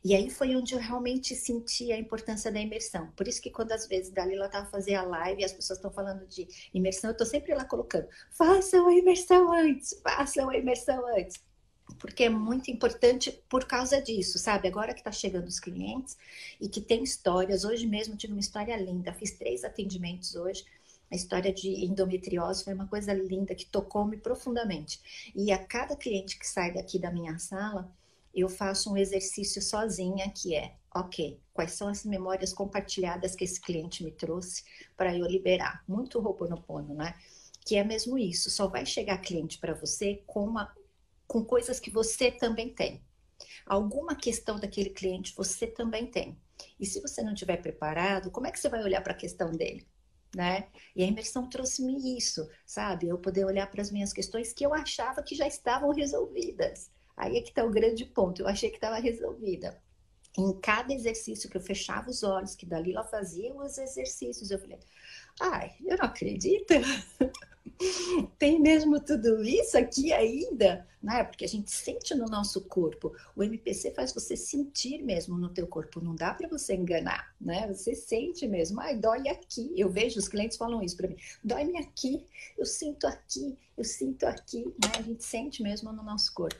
E 0.03 0.15
aí 0.15 0.29
foi 0.29 0.55
onde 0.55 0.73
eu 0.73 0.79
realmente 0.79 1.35
senti 1.35 1.91
a 1.91 1.99
importância 1.99 2.49
da 2.49 2.59
imersão. 2.59 3.11
Por 3.17 3.27
isso 3.27 3.41
que 3.41 3.51
quando 3.51 3.73
às 3.73 3.85
vezes 3.85 4.11
Dalila 4.11 4.47
tá 4.47 4.65
fazendo 4.65 4.99
a 4.99 5.03
live 5.03 5.41
e 5.41 5.45
as 5.45 5.51
pessoas 5.51 5.77
estão 5.77 5.91
falando 5.91 6.25
de 6.25 6.47
imersão, 6.73 7.11
eu 7.11 7.17
tô 7.17 7.25
sempre 7.25 7.53
lá 7.53 7.65
colocando, 7.65 8.07
façam 8.31 8.87
a 8.87 8.95
imersão 8.95 9.51
antes, 9.51 9.99
façam 10.01 10.49
a 10.49 10.57
imersão 10.57 11.05
antes. 11.17 11.37
Porque 11.99 12.23
é 12.23 12.29
muito 12.29 12.71
importante 12.71 13.43
por 13.49 13.65
causa 13.65 14.01
disso, 14.01 14.39
sabe? 14.39 14.69
Agora 14.69 14.93
que 14.93 15.03
tá 15.03 15.11
chegando 15.11 15.47
os 15.47 15.59
clientes 15.59 16.17
e 16.61 16.69
que 16.69 16.79
tem 16.79 17.03
histórias. 17.03 17.65
Hoje 17.65 17.85
mesmo 17.85 18.15
tive 18.15 18.31
uma 18.31 18.39
história 18.39 18.77
linda, 18.77 19.13
fiz 19.13 19.31
três 19.31 19.65
atendimentos 19.65 20.33
hoje 20.33 20.63
a 21.11 21.15
história 21.15 21.53
de 21.53 21.67
endometriose 21.85 22.63
foi 22.63 22.73
uma 22.73 22.87
coisa 22.87 23.13
linda 23.13 23.53
que 23.53 23.65
tocou-me 23.65 24.15
profundamente. 24.17 25.01
E 25.35 25.51
a 25.51 25.57
cada 25.57 25.95
cliente 25.95 26.39
que 26.39 26.47
sai 26.47 26.73
daqui 26.73 26.97
da 26.97 27.11
minha 27.11 27.37
sala, 27.37 27.91
eu 28.33 28.47
faço 28.47 28.89
um 28.89 28.95
exercício 28.95 29.61
sozinha 29.61 30.31
que 30.31 30.55
é, 30.55 30.73
ok, 30.95 31.37
quais 31.53 31.73
são 31.73 31.89
as 31.89 32.05
memórias 32.05 32.53
compartilhadas 32.53 33.35
que 33.35 33.43
esse 33.43 33.59
cliente 33.59 34.05
me 34.05 34.11
trouxe 34.11 34.63
para 34.95 35.15
eu 35.15 35.25
liberar? 35.25 35.83
Muito 35.85 36.17
Ho'oponopono, 36.17 36.93
né? 36.93 37.13
Que 37.65 37.75
é 37.75 37.83
mesmo 37.83 38.17
isso, 38.17 38.49
só 38.49 38.67
vai 38.67 38.85
chegar 38.85 39.17
cliente 39.17 39.57
para 39.57 39.73
você 39.73 40.23
com, 40.25 40.45
uma, 40.45 40.73
com 41.27 41.43
coisas 41.43 41.77
que 41.77 41.91
você 41.91 42.31
também 42.31 42.69
tem. 42.69 43.03
Alguma 43.65 44.15
questão 44.15 44.57
daquele 44.57 44.91
cliente 44.91 45.35
você 45.35 45.67
também 45.67 46.07
tem. 46.07 46.37
E 46.79 46.85
se 46.85 47.01
você 47.01 47.21
não 47.21 47.33
estiver 47.33 47.57
preparado, 47.57 48.31
como 48.31 48.47
é 48.47 48.51
que 48.51 48.59
você 48.59 48.69
vai 48.69 48.81
olhar 48.81 49.01
para 49.01 49.11
a 49.13 49.17
questão 49.17 49.51
dele? 49.51 49.85
Né? 50.35 50.67
E 50.95 51.03
a 51.03 51.07
imersão 51.07 51.47
trouxe-me 51.49 52.17
isso, 52.17 52.49
sabe? 52.65 53.07
Eu 53.07 53.17
poder 53.17 53.45
olhar 53.45 53.69
para 53.69 53.81
as 53.81 53.91
minhas 53.91 54.13
questões 54.13 54.53
que 54.53 54.65
eu 54.65 54.73
achava 54.73 55.23
que 55.23 55.35
já 55.35 55.47
estavam 55.47 55.91
resolvidas. 55.93 56.89
Aí 57.15 57.37
é 57.37 57.41
que 57.41 57.49
está 57.49 57.63
o 57.65 57.71
grande 57.71 58.05
ponto. 58.05 58.41
Eu 58.41 58.47
achei 58.47 58.69
que 58.69 58.77
estava 58.77 58.97
resolvida. 58.99 59.81
Em 60.37 60.53
cada 60.59 60.93
exercício 60.93 61.49
que 61.49 61.57
eu 61.57 61.61
fechava 61.61 62.09
os 62.09 62.23
olhos, 62.23 62.55
que 62.55 62.65
Dalila 62.65 63.03
fazia 63.03 63.53
os 63.53 63.77
exercícios, 63.77 64.49
eu 64.49 64.59
falei, 64.59 64.79
ai, 65.39 65.73
eu 65.85 65.97
não 65.97 66.05
acredito. 66.05 66.73
Tem 68.37 68.59
mesmo 68.59 68.99
tudo 68.99 69.43
isso 69.43 69.77
aqui 69.77 70.13
ainda, 70.13 70.87
né? 71.01 71.23
Porque 71.23 71.45
a 71.45 71.47
gente 71.47 71.71
sente 71.71 72.13
no 72.13 72.25
nosso 72.25 72.61
corpo. 72.61 73.15
O 73.35 73.43
MPC 73.43 73.91
faz 73.91 74.13
você 74.13 74.35
sentir 74.35 75.03
mesmo 75.03 75.37
no 75.37 75.49
teu 75.49 75.67
corpo, 75.67 75.99
não 75.99 76.15
dá 76.15 76.33
para 76.33 76.47
você 76.47 76.75
enganar, 76.75 77.33
né? 77.39 77.67
Você 77.67 77.95
sente 77.95 78.47
mesmo. 78.47 78.79
Ai, 78.79 78.97
dói 78.97 79.27
aqui. 79.27 79.71
Eu 79.75 79.89
vejo 79.89 80.19
os 80.19 80.27
clientes 80.27 80.57
falam 80.57 80.81
isso 80.81 80.95
para 80.95 81.07
mim. 81.07 81.17
Dói-me 81.43 81.77
aqui, 81.77 82.23
eu 82.57 82.65
sinto 82.65 83.07
aqui, 83.07 83.57
eu 83.77 83.83
sinto 83.83 84.25
aqui, 84.25 84.65
né? 84.65 84.91
A 84.99 85.01
gente 85.01 85.23
sente 85.23 85.63
mesmo 85.63 85.91
no 85.91 86.03
nosso 86.03 86.33
corpo. 86.33 86.59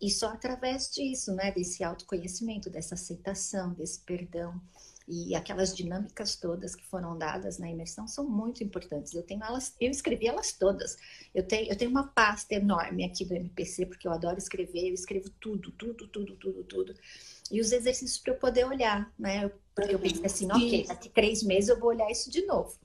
E 0.00 0.10
só 0.10 0.28
através 0.28 0.90
disso, 0.90 1.32
né, 1.34 1.50
desse 1.50 1.82
autoconhecimento, 1.82 2.70
dessa 2.70 2.94
aceitação, 2.94 3.72
desse 3.74 4.00
perdão 4.00 4.60
e 5.08 5.34
aquelas 5.34 5.74
dinâmicas 5.74 6.36
todas 6.36 6.76
que 6.76 6.84
foram 6.84 7.16
dadas 7.16 7.58
na 7.58 7.70
imersão 7.70 8.06
são 8.06 8.28
muito 8.28 8.62
importantes. 8.62 9.14
Eu 9.14 9.22
tenho 9.22 9.42
elas, 9.42 9.74
eu 9.80 9.90
escrevi 9.90 10.26
elas 10.26 10.52
todas. 10.52 10.98
Eu 11.34 11.42
tenho, 11.42 11.70
eu 11.70 11.76
tenho 11.76 11.90
uma 11.90 12.08
pasta 12.08 12.54
enorme 12.54 13.06
aqui 13.06 13.24
do 13.24 13.34
MPC 13.34 13.86
porque 13.86 14.06
eu 14.06 14.12
adoro 14.12 14.36
escrever. 14.36 14.88
Eu 14.88 14.94
escrevo 14.94 15.30
tudo, 15.40 15.72
tudo, 15.72 16.06
tudo, 16.08 16.36
tudo, 16.36 16.62
tudo. 16.64 16.94
E 17.50 17.58
os 17.58 17.72
exercícios 17.72 18.18
para 18.18 18.34
eu 18.34 18.38
poder 18.38 18.66
olhar, 18.66 19.10
né? 19.18 19.50
Porque 19.74 19.94
eu 19.94 19.98
pensei 19.98 20.26
assim, 20.26 20.52
ok, 20.52 20.86
daqui 20.86 21.08
três 21.08 21.42
meses 21.42 21.70
eu 21.70 21.80
vou 21.80 21.88
olhar 21.88 22.10
isso 22.10 22.30
de 22.30 22.44
novo. 22.44 22.76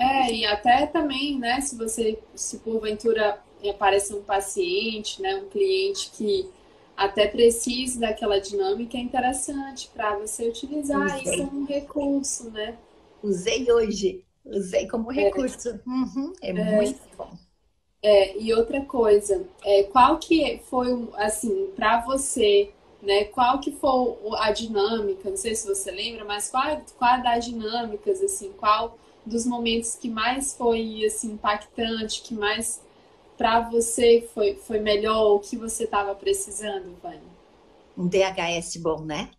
É, 0.00 0.32
e 0.32 0.44
até 0.44 0.86
também, 0.86 1.38
né? 1.38 1.60
Se 1.60 1.76
você, 1.76 2.18
se 2.34 2.58
porventura 2.58 3.40
aparecer 3.70 4.14
um 4.14 4.22
paciente, 4.22 5.20
né, 5.20 5.36
um 5.36 5.48
cliente 5.48 6.10
que 6.10 6.48
até 6.96 7.26
precise 7.26 8.00
daquela 8.00 8.40
dinâmica, 8.40 8.96
é 8.96 9.00
interessante 9.00 9.90
para 9.92 10.16
você 10.16 10.48
utilizar 10.48 11.04
Usei. 11.04 11.22
isso 11.22 11.46
como 11.46 11.60
um 11.60 11.66
recurso, 11.66 12.50
né? 12.50 12.76
Usei 13.22 13.70
hoje, 13.70 14.24
usei 14.44 14.88
como 14.88 15.12
é. 15.12 15.14
recurso. 15.14 15.68
É, 15.68 15.80
uhum, 15.86 16.32
é, 16.40 16.50
é 16.50 16.76
muito 16.76 17.00
bom. 17.16 17.30
É, 18.02 18.38
e 18.38 18.54
outra 18.54 18.82
coisa, 18.82 19.46
é, 19.64 19.82
qual 19.84 20.18
que 20.18 20.60
foi, 20.70 21.08
assim, 21.16 21.70
para 21.74 22.00
você, 22.00 22.70
né, 23.02 23.24
qual 23.24 23.58
que 23.58 23.72
foi 23.72 24.16
a 24.38 24.52
dinâmica, 24.52 25.28
não 25.28 25.36
sei 25.36 25.54
se 25.54 25.66
você 25.66 25.90
lembra, 25.90 26.24
mas 26.24 26.50
qual, 26.50 26.80
qual 26.98 27.22
das 27.22 27.44
dinâmicas, 27.44 28.22
assim, 28.22 28.52
qual 28.56 28.96
dos 29.24 29.44
momentos 29.44 29.96
que 29.96 30.08
mais 30.08 30.54
foi, 30.54 31.04
assim, 31.04 31.32
impactante, 31.32 32.22
que 32.22 32.34
mais 32.34 32.80
para 33.36 33.60
você 33.60 34.28
foi, 34.32 34.56
foi 34.56 34.78
melhor 34.80 35.34
o 35.34 35.40
que 35.40 35.56
você 35.56 35.84
estava 35.84 36.14
precisando, 36.14 36.96
Vânia? 37.02 37.36
Um 37.96 38.08
DHS 38.08 38.76
bom, 38.78 39.02
né? 39.02 39.30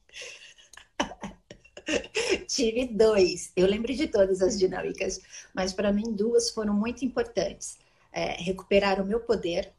Tive 2.47 2.85
dois. 2.85 3.51
Eu 3.55 3.67
lembro 3.67 3.93
de 3.93 4.07
todas 4.07 4.41
as 4.41 4.57
dinâmicas, 4.57 5.21
mas 5.53 5.73
para 5.73 5.91
mim 5.91 6.11
duas 6.11 6.49
foram 6.49 6.73
muito 6.73 7.05
importantes. 7.05 7.77
É, 8.11 8.41
recuperar 8.41 9.01
o 9.01 9.05
meu 9.05 9.19
poder. 9.19 9.73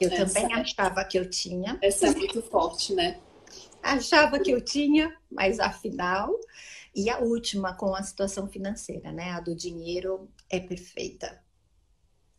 Eu 0.00 0.10
essa 0.12 0.26
também 0.26 0.54
achava 0.54 1.04
que 1.04 1.18
eu 1.18 1.28
tinha. 1.28 1.78
Essa 1.80 2.08
é 2.08 2.10
muito 2.10 2.42
forte, 2.42 2.94
né? 2.94 3.20
Achava 3.82 4.40
que 4.40 4.50
eu 4.50 4.60
tinha, 4.60 5.16
mas 5.30 5.60
afinal. 5.60 6.38
E 6.94 7.08
a 7.08 7.18
última 7.18 7.74
com 7.74 7.94
a 7.94 8.02
situação 8.02 8.48
financeira, 8.48 9.12
né? 9.12 9.30
A 9.30 9.40
do 9.40 9.54
dinheiro 9.54 10.28
é 10.50 10.58
perfeita. 10.58 11.45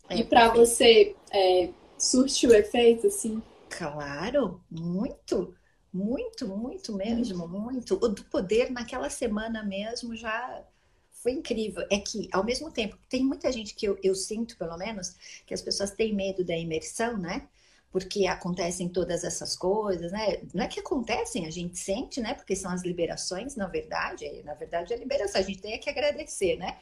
É, 0.10 0.18
e 0.18 0.24
para 0.24 0.50
você, 0.50 1.16
é, 1.32 1.70
surte 1.98 2.48
o 2.48 2.54
efeito, 2.54 3.08
assim? 3.08 3.42
Claro, 3.70 4.62
muito, 4.70 5.54
muito, 5.92 6.48
muito 6.48 6.96
mesmo, 6.96 7.48
muito. 7.48 7.96
O 7.96 8.08
do 8.08 8.24
poder 8.26 8.72
naquela 8.72 9.10
semana 9.10 9.64
mesmo 9.64 10.16
já 10.16 10.64
foi 11.12 11.34
incrível. 11.34 11.86
É 11.92 12.00
que, 12.00 12.30
ao 12.32 12.44
mesmo 12.44 12.72
tempo, 12.72 12.98
tem 13.10 13.24
muita 13.24 13.52
gente 13.52 13.76
que 13.76 13.88
eu, 13.88 13.98
eu 14.02 14.16
sinto, 14.16 14.58
pelo 14.58 14.78
menos, 14.78 15.16
que 15.46 15.54
as 15.54 15.62
pessoas 15.62 15.92
têm 15.92 16.14
medo 16.14 16.44
da 16.44 16.56
imersão, 16.56 17.18
né? 17.18 17.48
porque 17.92 18.28
acontecem 18.28 18.90
todas 18.90 19.24
essas 19.24 19.56
coisas, 19.56 20.12
né? 20.12 20.42
Não 20.54 20.64
é 20.64 20.68
que 20.68 20.80
acontecem, 20.80 21.46
a 21.48 21.50
gente 21.50 21.80
sente, 21.80 22.20
né? 22.20 22.34
Porque 22.34 22.56
são 22.56 22.70
as 22.72 22.84
liberações, 22.84 23.56
na 23.56 23.68
verdade. 23.68 24.44
Na 24.44 24.54
verdade, 24.54 24.94
é 24.94 24.96
a 24.96 25.00
liberação, 25.00 25.42
a 25.42 25.44
gente 25.44 25.62
tem 25.62 25.80
que 25.80 25.90
agradecer, 25.90 26.58
né? 26.58 26.78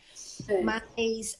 É. 0.48 0.62
Mas 0.62 1.38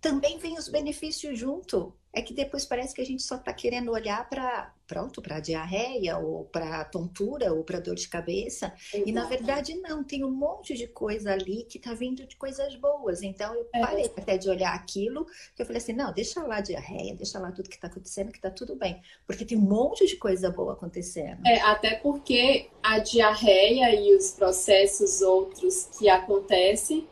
também 0.00 0.38
vem 0.38 0.58
os 0.58 0.68
benefícios 0.68 1.38
junto. 1.38 1.94
É 2.12 2.22
que 2.22 2.32
depois 2.32 2.64
parece 2.64 2.94
que 2.94 3.02
a 3.02 3.04
gente 3.04 3.22
só 3.22 3.36
está 3.36 3.52
querendo 3.52 3.92
olhar 3.92 4.26
para 4.30 4.72
pronto, 4.86 5.20
para 5.20 5.38
diarreia 5.38 6.16
ou 6.16 6.44
para 6.46 6.82
tontura 6.84 7.52
ou 7.52 7.62
para 7.62 7.78
dor 7.78 7.94
de 7.94 8.08
cabeça. 8.08 8.72
Exato. 8.92 9.06
E 9.06 9.12
na 9.12 9.26
verdade 9.26 9.74
não, 9.74 10.02
tem 10.02 10.24
um 10.24 10.30
monte 10.30 10.74
de 10.74 10.86
coisa 10.86 11.32
ali 11.32 11.64
que 11.64 11.76
está 11.76 11.92
vindo 11.92 12.26
de 12.26 12.34
coisas 12.36 12.74
boas. 12.76 13.22
Então 13.22 13.54
eu 13.54 13.68
é. 13.74 13.80
parei 13.80 14.06
até 14.16 14.38
de 14.38 14.48
olhar 14.48 14.74
aquilo, 14.74 15.26
que 15.54 15.60
eu 15.60 15.66
falei 15.66 15.82
assim, 15.82 15.92
não, 15.92 16.10
deixa 16.10 16.42
lá 16.42 16.56
a 16.56 16.60
diarreia, 16.62 17.14
deixa 17.14 17.38
lá 17.38 17.52
tudo 17.52 17.68
que 17.68 17.74
está 17.74 17.88
acontecendo, 17.88 18.30
que 18.30 18.38
está 18.38 18.50
tudo 18.50 18.76
bem, 18.76 19.02
porque 19.26 19.44
tem 19.44 19.58
um 19.58 19.60
monte 19.60 20.06
de 20.06 20.16
coisa 20.16 20.48
boa 20.48 20.72
acontecendo. 20.72 21.44
É, 21.46 21.60
até 21.60 21.96
porque 21.96 22.70
a 22.82 22.98
diarreia 22.98 23.94
e 23.94 24.16
os 24.16 24.30
processos 24.30 25.20
outros 25.20 25.90
que 25.98 26.08
acontecem 26.08 27.06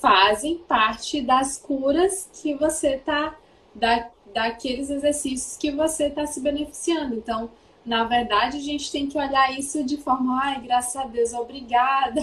fazem 0.00 0.58
parte 0.58 1.20
das 1.20 1.58
curas 1.58 2.28
que 2.32 2.54
você 2.54 2.96
tá 2.98 3.36
da, 3.74 4.08
daqueles 4.32 4.90
exercícios 4.90 5.56
que 5.56 5.70
você 5.70 6.06
está 6.06 6.26
se 6.26 6.40
beneficiando. 6.40 7.14
Então, 7.14 7.50
na 7.84 8.04
verdade, 8.04 8.56
a 8.56 8.60
gente 8.60 8.90
tem 8.90 9.06
que 9.06 9.16
olhar 9.16 9.56
isso 9.56 9.84
de 9.84 9.96
forma, 9.96 10.40
ai, 10.42 10.60
graças 10.60 10.96
a 10.96 11.06
Deus, 11.06 11.32
obrigada 11.32 12.20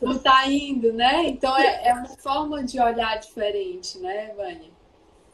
por 0.00 0.16
estar 0.16 0.42
tá 0.42 0.48
indo, 0.48 0.92
né? 0.92 1.28
Então 1.28 1.56
é, 1.56 1.88
é 1.88 1.94
uma 1.94 2.08
forma 2.08 2.64
de 2.64 2.80
olhar 2.80 3.16
diferente, 3.18 3.98
né, 3.98 4.32
Vânia? 4.36 4.75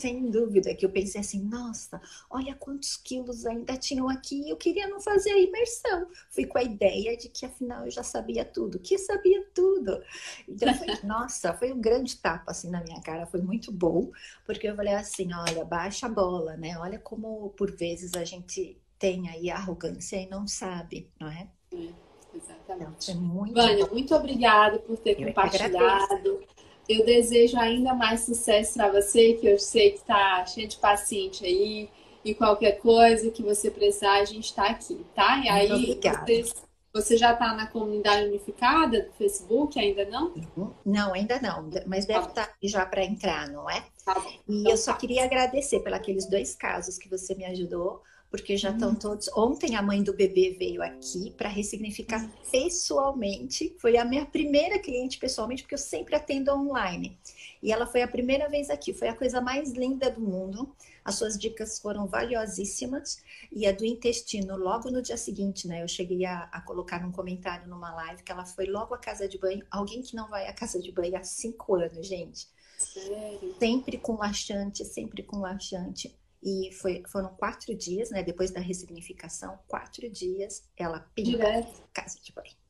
Sem 0.03 0.29
dúvida, 0.29 0.75
que 0.75 0.85
eu 0.85 0.91
pensei 0.91 1.21
assim, 1.21 1.41
nossa, 1.45 2.01
olha 2.29 2.57
quantos 2.57 2.97
quilos 2.97 3.47
ainda 3.47 3.77
tinham 3.77 4.09
aqui, 4.09 4.51
eu 4.51 4.57
queria 4.57 4.88
não 4.88 5.01
fazer 5.01 5.31
a 5.31 5.38
imersão. 5.38 6.09
Fui 6.29 6.45
com 6.45 6.59
a 6.59 6.62
ideia 6.62 7.17
de 7.17 7.29
que 7.29 7.47
afinal 7.47 7.85
eu 7.85 7.91
já 7.91 8.03
sabia 8.03 8.45
tudo, 8.45 8.81
que 8.81 8.99
sabia 8.99 9.47
tudo. 9.55 10.03
Então, 10.49 10.75
foi, 10.75 10.88
nossa, 11.07 11.55
foi 11.55 11.73
um 11.73 11.81
grande 11.81 12.17
tapa 12.17 12.51
assim 12.51 12.69
na 12.69 12.83
minha 12.83 13.01
cara, 13.01 13.27
foi 13.27 13.41
muito 13.41 13.71
bom, 13.71 14.11
porque 14.45 14.67
eu 14.67 14.75
falei 14.75 14.95
assim, 14.95 15.33
olha, 15.33 15.65
baixa 15.65 16.07
a 16.07 16.11
bola, 16.11 16.57
né? 16.57 16.77
Olha 16.79 16.99
como 16.99 17.51
por 17.51 17.71
vezes 17.71 18.15
a 18.15 18.25
gente 18.25 18.77
tem 18.99 19.29
aí 19.29 19.51
arrogância 19.51 20.17
e 20.17 20.29
não 20.29 20.49
sabe, 20.49 21.09
não 21.21 21.29
é? 21.29 21.49
é 21.73 21.88
exatamente. 22.35 23.12
Então, 23.12 23.23
muito 23.23 23.55
Vânia, 23.55 23.87
muito 23.87 24.15
obrigada 24.17 24.81
por 24.81 24.97
ter 24.97 25.21
eu 25.21 25.29
compartilhado. 25.29 26.41
Eu 26.92 27.05
desejo 27.05 27.59
ainda 27.59 27.94
mais 27.94 28.20
sucesso 28.20 28.74
para 28.74 28.90
você, 28.90 29.35
que 29.35 29.46
eu 29.46 29.59
sei 29.59 29.92
que 29.92 29.98
está 29.98 30.44
cheio 30.46 30.68
de 30.68 30.76
paciente 30.76 31.44
aí. 31.44 31.88
E 32.24 32.35
qualquer 32.35 32.78
coisa 32.78 33.31
que 33.31 33.42
você 33.42 33.70
precisar, 33.70 34.20
a 34.20 34.24
gente 34.24 34.46
está 34.46 34.68
aqui, 34.68 35.05
tá? 35.14 35.38
E 35.44 35.48
aí, 35.48 35.98
você, 36.00 36.44
você, 36.94 37.16
já 37.16 37.33
está 37.33 37.52
na 37.52 37.66
comunidade 37.66 38.28
unificada 38.28 39.02
do 39.02 39.12
Facebook? 39.14 39.76
Ainda 39.78 40.05
não? 40.05 40.33
Não, 40.85 41.14
ainda 41.14 41.40
não. 41.40 41.68
Mas 41.85 42.07
deve 42.07 42.28
estar 42.28 42.46
tá. 42.46 42.46
tá 42.46 42.55
já 42.62 42.87
para 42.87 43.05
entrar, 43.05 43.48
não 43.48 43.68
é? 43.68 43.85
Tá 44.05 44.14
bom. 44.14 44.31
E 44.48 44.61
então, 44.61 44.70
eu 44.70 44.76
só 44.76 44.92
tá. 44.92 44.98
queria 44.98 45.24
agradecer 45.24 45.81
pelos 45.81 46.26
dois 46.26 46.55
casos 46.55 46.96
que 46.96 47.09
você 47.09 47.35
me 47.35 47.44
ajudou 47.46 48.02
porque 48.33 48.57
já 48.57 48.71
estão 48.71 48.92
hum. 48.92 48.95
todos. 48.95 49.29
Ontem 49.37 49.77
a 49.77 49.83
mãe 49.83 50.03
do 50.03 50.14
bebê 50.14 50.57
veio 50.59 50.83
aqui 50.83 51.31
para 51.33 51.51
ressignificar 51.51 52.25
hum. 52.25 52.31
pessoalmente. 52.51 53.77
Foi 53.79 53.99
a 53.99 54.07
minha 54.07 54.25
primeira 54.25 54.79
cliente 54.79 55.18
pessoalmente, 55.18 55.62
porque 55.62 55.75
eu 55.75 55.79
sempre 55.79 56.16
atendo 56.16 56.51
online. 56.51 57.14
E 57.62 57.71
ela 57.71 57.87
foi 57.87 58.01
a 58.01 58.09
primeira 58.09 58.49
vez 58.49 58.71
aqui. 58.71 58.95
Foi 58.95 59.09
a 59.09 59.14
coisa 59.14 59.38
mais 59.42 59.73
linda 59.73 60.11
do 60.11 60.23
mundo. 60.23 60.75
As 61.05 61.16
suas 61.16 61.38
dicas 61.38 61.79
foram 61.79 62.07
valiosíssimas. 62.07 63.23
E 63.53 63.66
a 63.66 63.73
do 63.73 63.85
intestino, 63.85 64.57
logo 64.57 64.90
no 64.90 65.03
dia 65.03 65.18
seguinte, 65.18 65.68
né? 65.68 65.83
Eu 65.83 65.88
cheguei 65.88 66.25
a, 66.25 66.45
a 66.45 66.62
colocar 66.62 67.03
num 67.03 67.12
comentário 67.12 67.68
numa 67.68 67.95
live 67.95 68.23
que 68.23 68.33
ela 68.33 68.47
foi 68.47 68.64
logo 68.64 68.95
à 68.95 68.99
casa 68.99 69.29
de 69.29 69.37
banho. 69.37 69.62
Alguém 69.71 70.01
que 70.01 70.16
não 70.16 70.27
vai 70.31 70.47
à 70.47 70.55
casa 70.55 70.81
de 70.81 70.90
banho 70.90 71.16
há 71.16 71.23
cinco 71.23 71.75
anos, 71.75 72.07
gente. 72.07 72.49
Sério? 72.79 73.55
Sempre 73.59 73.99
com 73.99 74.16
laxante, 74.16 74.87
sempre 74.87 75.23
com 75.23 75.37
laxante. 75.38 76.16
E 76.42 76.72
foi, 76.72 77.02
foram 77.07 77.28
quatro 77.37 77.74
dias, 77.74 78.11
né? 78.11 78.22
Depois 78.22 78.50
da 78.50 78.61
ressignificação, 78.61 79.59
quatro 79.68 80.11
dias, 80.11 80.68
ela 80.76 81.00
pinta 81.14 81.66
casa 81.92 82.18
de 82.20 82.33
banho. 82.33 82.62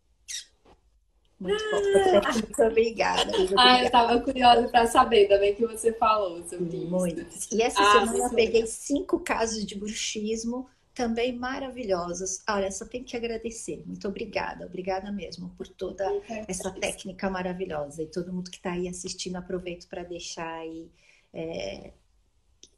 Muito 1.41 1.65
bom. 1.71 1.81
Ah! 2.25 2.33
Muito 2.33 2.63
obrigada. 2.63 3.33
Ah, 3.57 3.81
eu 3.81 3.87
estava 3.87 4.21
curiosa 4.21 4.69
para 4.69 4.87
saber 4.87 5.27
também 5.27 5.55
que 5.55 5.67
você 5.67 5.93
falou 5.93 6.43
sobre 6.45 6.77
Muito. 6.85 7.21
isso. 7.23 7.49
E 7.53 7.63
essa 7.63 7.81
ah, 7.81 8.07
semana 8.07 8.27
eu 8.27 8.31
peguei 8.31 8.67
cinco 8.67 9.19
casos 9.19 9.65
de 9.67 9.75
bruxismo 9.75 10.69
também 10.95 11.33
maravilhosos. 11.33 12.43
Olha, 12.49 12.71
só 12.71 12.85
tenho 12.85 13.05
que 13.05 13.17
agradecer. 13.17 13.83
Muito 13.87 14.07
obrigada, 14.07 14.67
obrigada 14.67 15.11
mesmo 15.11 15.49
por 15.57 15.67
toda 15.67 16.05
essa 16.47 16.71
técnica 16.71 17.29
maravilhosa. 17.29 18.03
E 18.03 18.07
todo 18.07 18.33
mundo 18.33 18.51
que 18.51 18.59
está 18.59 18.73
aí 18.73 18.87
assistindo, 18.87 19.37
aproveito 19.37 19.89
para 19.89 20.03
deixar 20.05 20.61
aí 20.61 20.91
é, 21.33 21.93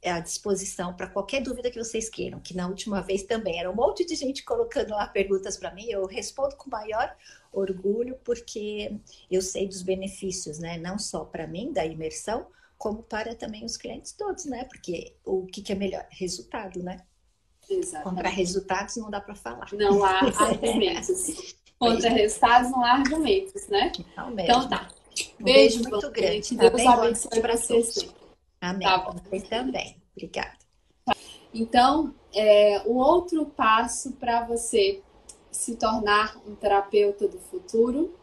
à 0.03 0.19
disposição 0.19 0.93
para 0.93 1.07
qualquer 1.07 1.41
dúvida 1.41 1.71
que 1.71 1.83
vocês 1.83 2.09
queiram. 2.09 2.39
Que 2.39 2.55
na 2.55 2.67
última 2.67 3.01
vez 3.01 3.23
também 3.23 3.59
era 3.59 3.69
um 3.69 3.75
monte 3.75 4.05
de 4.05 4.15
gente 4.15 4.43
colocando 4.43 4.91
lá 4.91 5.07
perguntas 5.07 5.57
para 5.57 5.73
mim. 5.73 5.85
Eu 5.89 6.05
respondo 6.05 6.55
com 6.55 6.69
maior 6.69 7.15
orgulho, 7.51 8.17
porque 8.23 8.95
eu 9.31 9.41
sei 9.41 9.67
dos 9.67 9.81
benefícios, 9.81 10.59
né? 10.59 10.77
Não 10.77 10.99
só 10.99 11.25
para 11.25 11.47
mim 11.47 11.71
da 11.71 11.85
imersão, 11.85 12.47
como 12.77 13.01
para 13.03 13.33
também 13.33 13.65
os 13.65 13.77
clientes 13.77 14.11
todos, 14.11 14.45
né? 14.45 14.65
Porque 14.65 15.15
o 15.23 15.45
que, 15.45 15.61
que 15.61 15.71
é 15.71 15.75
melhor? 15.75 16.05
Resultado, 16.09 16.83
né? 16.83 17.01
Exatamente. 17.69 18.03
Contra 18.03 18.29
resultados 18.29 18.95
não 18.97 19.09
dá 19.09 19.19
para 19.19 19.35
falar. 19.35 19.67
Não 19.73 20.03
há 20.03 20.19
argumentos. 20.37 21.55
Contra 21.79 22.09
resultados 22.09 22.71
não 22.71 22.83
há 22.83 22.91
argumentos, 22.91 23.67
né? 23.67 23.91
Então 23.95 24.69
tá. 24.69 24.87
Um 25.39 25.43
beijo, 25.43 25.79
beijo 25.79 25.89
muito 25.89 26.11
grande. 26.11 26.55
Tá 26.55 26.69
Deus 26.69 26.85
abençoe 26.85 27.41
para 27.41 27.57
vocês. 27.57 28.13
Amém. 28.69 28.87
Tá. 28.87 29.11
Vocês 29.11 29.43
também. 29.47 29.97
Obrigada. 30.15 30.57
Então, 31.53 32.13
é, 32.33 32.81
o 32.85 32.95
outro 32.95 33.45
passo 33.45 34.13
para 34.13 34.45
você 34.45 35.01
se 35.51 35.75
tornar 35.75 36.37
um 36.45 36.55
terapeuta 36.55 37.27
do 37.27 37.39
futuro 37.39 38.13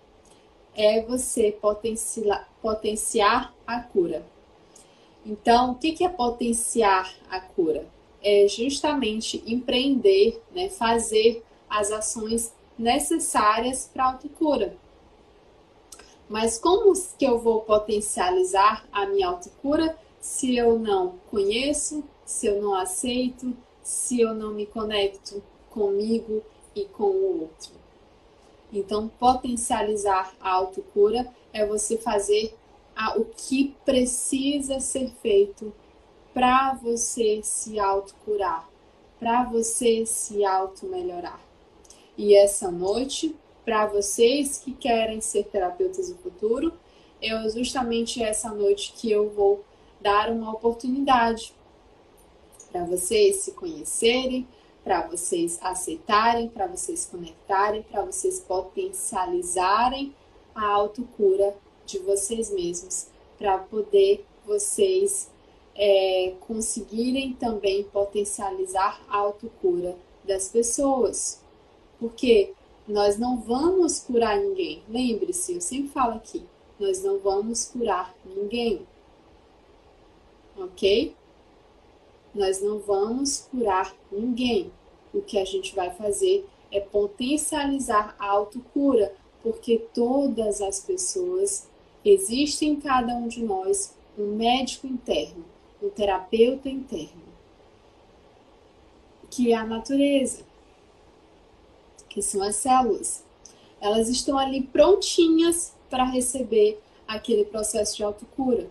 é 0.74 1.02
você 1.02 1.52
potenciar, 1.52 2.48
potenciar 2.60 3.54
a 3.66 3.80
cura. 3.80 4.24
Então, 5.24 5.72
o 5.72 5.74
que 5.76 6.04
é 6.04 6.08
potenciar 6.08 7.14
a 7.30 7.40
cura? 7.40 7.86
é 8.22 8.46
justamente 8.46 9.42
empreender, 9.46 10.40
né, 10.54 10.68
fazer 10.68 11.44
as 11.68 11.90
ações 11.90 12.54
necessárias 12.78 13.90
para 13.92 14.04
a 14.04 14.12
autocura. 14.12 14.76
Mas 16.28 16.56
como 16.56 16.92
que 17.18 17.24
eu 17.24 17.38
vou 17.38 17.62
potencializar 17.62 18.86
a 18.92 19.06
minha 19.06 19.28
autocura 19.28 19.96
se 20.22 20.56
eu 20.56 20.78
não 20.78 21.16
conheço, 21.32 22.04
se 22.24 22.46
eu 22.46 22.62
não 22.62 22.74
aceito, 22.74 23.56
se 23.82 24.20
eu 24.20 24.32
não 24.32 24.52
me 24.52 24.64
conecto 24.64 25.42
comigo 25.68 26.44
e 26.76 26.84
com 26.84 27.10
o 27.10 27.40
outro? 27.40 27.72
Então, 28.72 29.08
potencializar 29.18 30.32
a 30.40 30.52
autocura 30.52 31.28
é 31.52 31.66
você 31.66 31.98
fazer 31.98 32.54
a, 32.94 33.18
o 33.18 33.24
que 33.24 33.74
precisa 33.84 34.78
ser 34.78 35.10
feito 35.20 35.74
para 36.32 36.74
você 36.74 37.40
se 37.42 37.80
autocurar, 37.80 38.70
para 39.18 39.42
você 39.42 40.06
se 40.06 40.44
auto-melhorar. 40.44 41.40
E 42.16 42.36
essa 42.36 42.70
noite, 42.70 43.34
para 43.64 43.86
vocês 43.86 44.58
que 44.58 44.72
querem 44.72 45.20
ser 45.20 45.46
terapeutas 45.46 46.10
do 46.10 46.16
futuro, 46.18 46.72
é 47.20 47.48
justamente 47.50 48.22
essa 48.22 48.50
noite 48.50 48.92
que 48.96 49.10
eu 49.10 49.28
vou 49.28 49.64
dar 50.02 50.30
uma 50.30 50.52
oportunidade 50.52 51.54
para 52.70 52.84
vocês 52.84 53.36
se 53.36 53.52
conhecerem, 53.52 54.46
para 54.82 55.06
vocês 55.06 55.58
aceitarem, 55.62 56.48
para 56.48 56.66
vocês 56.66 57.06
conectarem, 57.06 57.82
para 57.82 58.02
vocês 58.04 58.40
potencializarem 58.40 60.14
a 60.54 60.66
autocura 60.66 61.54
de 61.86 61.98
vocês 61.98 62.50
mesmos, 62.50 63.06
para 63.38 63.58
poder 63.58 64.24
vocês 64.44 65.30
é, 65.74 66.34
conseguirem 66.40 67.34
também 67.34 67.84
potencializar 67.84 69.00
a 69.08 69.18
autocura 69.18 69.96
das 70.24 70.48
pessoas. 70.48 71.40
Porque 71.98 72.52
nós 72.86 73.16
não 73.18 73.40
vamos 73.40 74.00
curar 74.00 74.38
ninguém. 74.38 74.82
Lembre-se, 74.88 75.54
eu 75.54 75.60
sempre 75.60 75.90
falo 75.90 76.14
aqui, 76.14 76.42
nós 76.78 77.02
não 77.02 77.18
vamos 77.18 77.66
curar 77.66 78.14
ninguém. 78.24 78.86
Ok? 80.56 81.14
Nós 82.34 82.62
não 82.62 82.78
vamos 82.78 83.48
curar 83.50 83.94
ninguém. 84.10 84.72
O 85.12 85.20
que 85.20 85.38
a 85.38 85.44
gente 85.44 85.74
vai 85.74 85.90
fazer 85.90 86.46
é 86.70 86.80
potencializar 86.80 88.14
a 88.18 88.26
autocura, 88.26 89.14
porque 89.42 89.78
todas 89.92 90.60
as 90.60 90.80
pessoas 90.80 91.68
existem 92.04 92.70
em 92.70 92.80
cada 92.80 93.14
um 93.14 93.28
de 93.28 93.42
nós 93.42 93.94
um 94.18 94.34
médico 94.36 94.86
interno 94.86 95.44
um 95.82 95.90
terapeuta 95.90 96.68
interno, 96.68 97.22
que 99.28 99.52
é 99.52 99.56
a 99.56 99.66
natureza, 99.66 100.44
que 102.08 102.22
são 102.22 102.42
as 102.42 102.56
células. 102.56 103.24
Elas 103.80 104.08
estão 104.08 104.38
ali 104.38 104.62
prontinhas 104.62 105.74
para 105.90 106.04
receber 106.04 106.80
aquele 107.06 107.44
processo 107.44 107.96
de 107.96 108.04
autocura. 108.04 108.70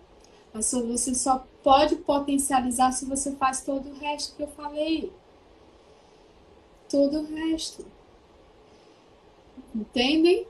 Mas 0.52 0.70
você 0.70 1.14
só 1.14 1.46
pode 1.62 1.96
potencializar 1.96 2.92
se 2.92 3.06
você 3.06 3.32
faz 3.32 3.62
todo 3.62 3.88
o 3.88 3.98
resto 3.98 4.36
que 4.36 4.42
eu 4.42 4.48
falei. 4.48 5.12
Todo 6.90 7.20
o 7.20 7.34
resto. 7.34 7.86
Entendem? 9.74 10.46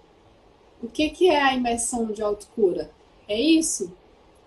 O 0.82 0.88
que, 0.88 1.10
que 1.10 1.28
é 1.28 1.40
a 1.40 1.54
imersão 1.54 2.06
de 2.06 2.22
autocura? 2.22 2.90
É 3.28 3.40
isso? 3.40 3.92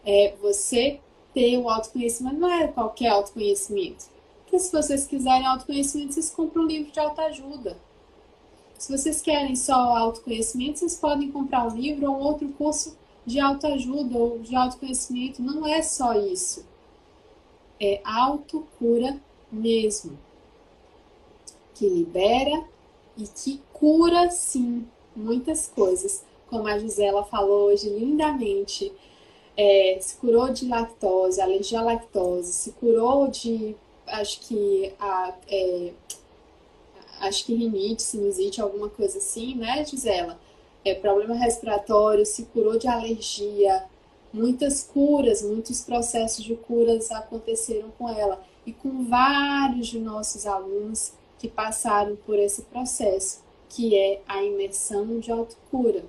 É 0.05 0.35
você 0.41 0.99
ter 1.33 1.57
o 1.57 1.69
autoconhecimento 1.69 2.37
não 2.37 2.51
é 2.51 2.67
qualquer 2.67 3.09
autoconhecimento. 3.09 4.05
Porque 4.43 4.59
se 4.59 4.71
vocês 4.71 5.07
quiserem 5.07 5.45
autoconhecimento, 5.45 6.13
vocês 6.13 6.29
compram 6.29 6.63
um 6.63 6.67
livro 6.67 6.91
de 6.91 6.99
autoajuda. 6.99 7.77
Se 8.77 8.95
vocês 8.95 9.21
querem 9.21 9.55
só 9.55 9.73
autoconhecimento, 9.73 10.79
vocês 10.79 10.95
podem 10.95 11.31
comprar 11.31 11.65
um 11.65 11.75
livro 11.75 12.11
ou 12.11 12.19
outro 12.19 12.47
curso 12.49 12.97
de 13.25 13.39
autoajuda 13.39 14.17
ou 14.17 14.39
de 14.39 14.55
autoconhecimento. 14.55 15.41
Não 15.41 15.65
é 15.67 15.81
só 15.81 16.13
isso. 16.13 16.65
É 17.79 17.99
autocura 18.03 19.19
mesmo. 19.51 20.17
Que 21.73 21.88
libera 21.89 22.63
e 23.17 23.27
que 23.27 23.61
cura, 23.73 24.29
sim, 24.29 24.85
muitas 25.15 25.67
coisas. 25.67 26.23
Como 26.47 26.67
a 26.67 26.77
Gisela 26.77 27.23
falou 27.23 27.67
hoje 27.67 27.89
lindamente 27.89 28.93
é, 29.57 29.97
se 30.01 30.17
curou 30.17 30.51
de 30.51 30.67
lactose, 30.67 31.39
alergia 31.41 31.79
à 31.79 31.83
lactose, 31.83 32.51
se 32.51 32.71
curou 32.71 33.27
de, 33.27 33.75
acho 34.05 34.41
que, 34.41 34.93
a, 34.99 35.33
é, 35.47 35.91
acho 37.21 37.45
que 37.45 37.55
rinite, 37.55 38.03
sinusite, 38.03 38.61
alguma 38.61 38.89
coisa 38.89 39.17
assim, 39.17 39.55
né, 39.55 39.85
Gisela? 39.85 40.39
É, 40.86 40.93
problema 40.93 41.36
respiratório, 41.36 42.26
se 42.26 42.43
curou 42.45 42.78
de 42.78 42.88
alergia, 42.88 43.84
muitas 44.32 44.84
curas, 44.84 45.41
muitos 45.41 45.82
processos 45.82 46.45
de 46.45 46.56
curas 46.56 47.12
aconteceram 47.12 47.89
com 47.98 48.08
ela 48.08 48.41
e 48.65 48.71
com 48.71 49.06
vários 49.06 49.88
de 49.88 50.00
nossos 50.00 50.45
alunos 50.45 51.12
que 51.39 51.48
passaram 51.48 52.15
por 52.26 52.38
esse 52.38 52.62
processo, 52.62 53.41
que 53.67 53.95
é 53.95 54.21
a 54.28 54.43
imersão 54.43 55.19
de 55.19 55.32
autocura. 55.32 56.06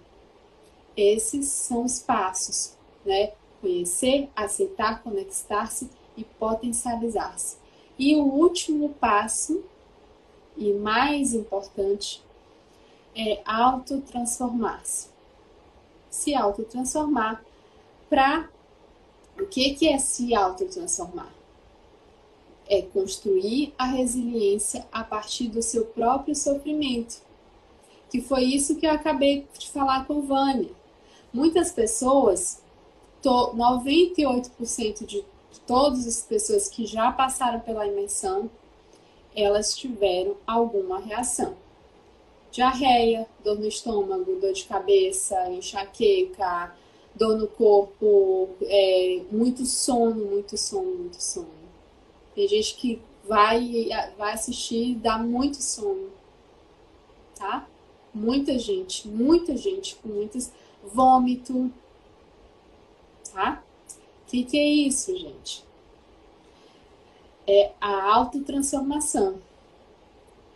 Esses 0.95 1.49
são 1.49 1.85
os 1.85 1.99
passos 1.99 2.77
né? 3.07 3.33
Conhecer, 3.61 4.29
aceitar, 4.35 5.03
conectar-se 5.03 5.89
e 6.17 6.25
potencializar-se. 6.25 7.57
E 7.99 8.15
o 8.17 8.25
último 8.25 8.91
passo, 9.01 9.65
e 10.57 10.73
mais 10.73 11.33
importante, 11.33 12.23
é 13.17 13.41
autotransformar-se. 13.45 15.09
Se 16.11 16.35
autotransformar 16.35 17.43
para 18.09 18.49
o 19.41 19.47
que, 19.47 19.75
que 19.75 19.89
é 19.89 19.99
se 19.99 20.35
autotransformar? 20.35 21.33
É 22.69 22.83
construir 22.83 23.73
a 23.79 23.87
resiliência 23.87 24.87
a 24.93 25.03
partir 25.03 25.49
do 25.49 25.63
seu 25.63 25.87
próprio 25.87 26.35
sofrimento. 26.35 27.23
Que 28.11 28.21
foi 28.21 28.45
isso 28.45 28.77
que 28.77 28.87
eu 28.87 28.93
acabei 28.93 29.47
de 29.59 29.71
falar 29.71 30.07
com 30.07 30.23
Vânia. 30.23 30.71
Muitas 31.33 31.73
pessoas 31.73 32.61
98% 33.23 35.05
de 35.05 35.25
todas 35.67 36.07
as 36.07 36.23
pessoas 36.23 36.69
que 36.69 36.87
já 36.87 37.11
passaram 37.11 37.61
pela 37.61 37.87
imersão, 37.87 38.49
elas 39.35 39.77
tiveram 39.77 40.37
alguma 40.47 41.01
reação. 41.01 41.57
Diarreia, 42.57 43.29
dor 43.45 43.59
no 43.59 43.69
estômago, 43.69 44.41
dor 44.41 44.55
de 44.55 44.65
cabeça, 44.65 45.51
enxaqueca, 45.51 46.75
dor 47.15 47.37
no 47.37 47.47
corpo, 47.47 48.49
é, 48.63 49.21
muito 49.31 49.67
sono, 49.67 50.25
muito 50.25 50.57
sono, 50.57 50.97
muito 50.97 51.23
sono. 51.23 51.51
Tem 52.35 52.49
gente 52.49 52.75
que 52.77 53.03
vai, 53.29 53.91
vai 54.17 54.33
assistir 54.33 54.93
e 54.93 54.95
dá 54.95 55.19
muito 55.19 55.59
sono, 55.59 56.09
tá? 57.35 57.69
Muita 58.15 58.59
gente, 58.59 59.07
muita 59.07 59.55
gente 59.55 59.97
com 59.97 60.09
muitos 60.09 60.51
vômito, 60.83 61.71
tá? 63.35 63.63
O 64.23 64.31
que, 64.31 64.45
que 64.45 64.59
é 64.59 64.67
isso, 64.67 65.15
gente? 65.15 65.63
É 67.47 67.73
a 67.79 68.15
autotransformação. 68.15 69.43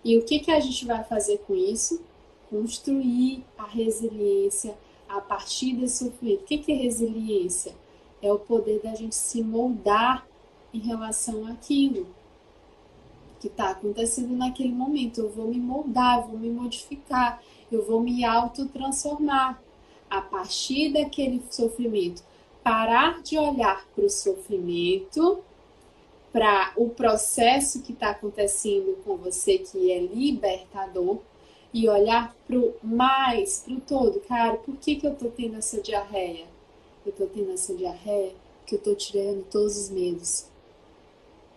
E 0.05 0.17
o 0.17 0.25
que, 0.25 0.41
que 0.41 0.51
a 0.51 0.61
gente 0.61 0.87
vai 0.87 1.05
fazer 1.05 1.39
com 1.47 1.55
isso? 1.55 2.03
Construir 2.49 3.45
a 3.57 3.67
resiliência 3.67 4.77
a 5.09 5.21
partir 5.21 5.75
desse 5.75 6.05
sofrimento. 6.05 6.43
O 6.43 6.45
que, 6.45 6.59
que 6.59 6.73
é 6.73 6.75
resiliência? 6.75 7.75
É 8.23 8.33
o 8.33 8.39
poder 8.39 8.81
da 8.81 8.95
gente 8.95 9.15
se 9.15 9.43
moldar 9.43 10.27
em 10.73 10.79
relação 10.79 11.47
àquilo 11.47 12.07
que 13.41 13.49
está 13.49 13.71
acontecendo 13.71 14.37
naquele 14.37 14.73
momento. 14.73 15.21
Eu 15.21 15.31
vou 15.31 15.49
me 15.49 15.59
moldar, 15.59 16.27
vou 16.27 16.39
me 16.39 16.51
modificar, 16.51 17.43
eu 17.73 17.85
vou 17.85 18.01
me 18.01 18.25
autotransformar 18.25 19.61
a 20.09 20.21
partir 20.21 20.93
daquele 20.93 21.43
sofrimento. 21.51 22.23
Parar 22.63 23.23
de 23.23 23.39
olhar 23.39 23.87
para 23.95 24.05
o 24.05 24.11
sofrimento, 24.11 25.43
para 26.33 26.73
o 26.77 26.91
processo 26.91 27.83
que 27.83 27.93
está 27.93 28.11
acontecendo 28.11 28.97
com 29.05 29.17
você, 29.17 29.59
que 29.59 29.91
é 29.91 30.01
libertador, 30.01 31.19
e 31.73 31.89
olhar 31.89 32.35
para 32.47 32.59
o 32.59 32.75
mais, 32.83 33.63
para 33.65 33.75
o 33.75 33.81
todo. 33.81 34.21
Cara, 34.21 34.57
por 34.57 34.77
que, 34.77 34.97
que 34.97 35.07
eu 35.07 35.13
estou 35.13 35.31
tendo 35.31 35.57
essa 35.57 35.81
diarreia? 35.81 36.47
Eu 37.07 37.11
estou 37.11 37.29
tendo 37.29 37.53
essa 37.53 37.75
diarreia 37.75 38.33
porque 38.59 38.75
eu 38.75 38.79
estou 38.79 38.95
tirando 38.95 39.45
todos 39.51 39.77
os 39.77 39.89
medos 39.89 40.51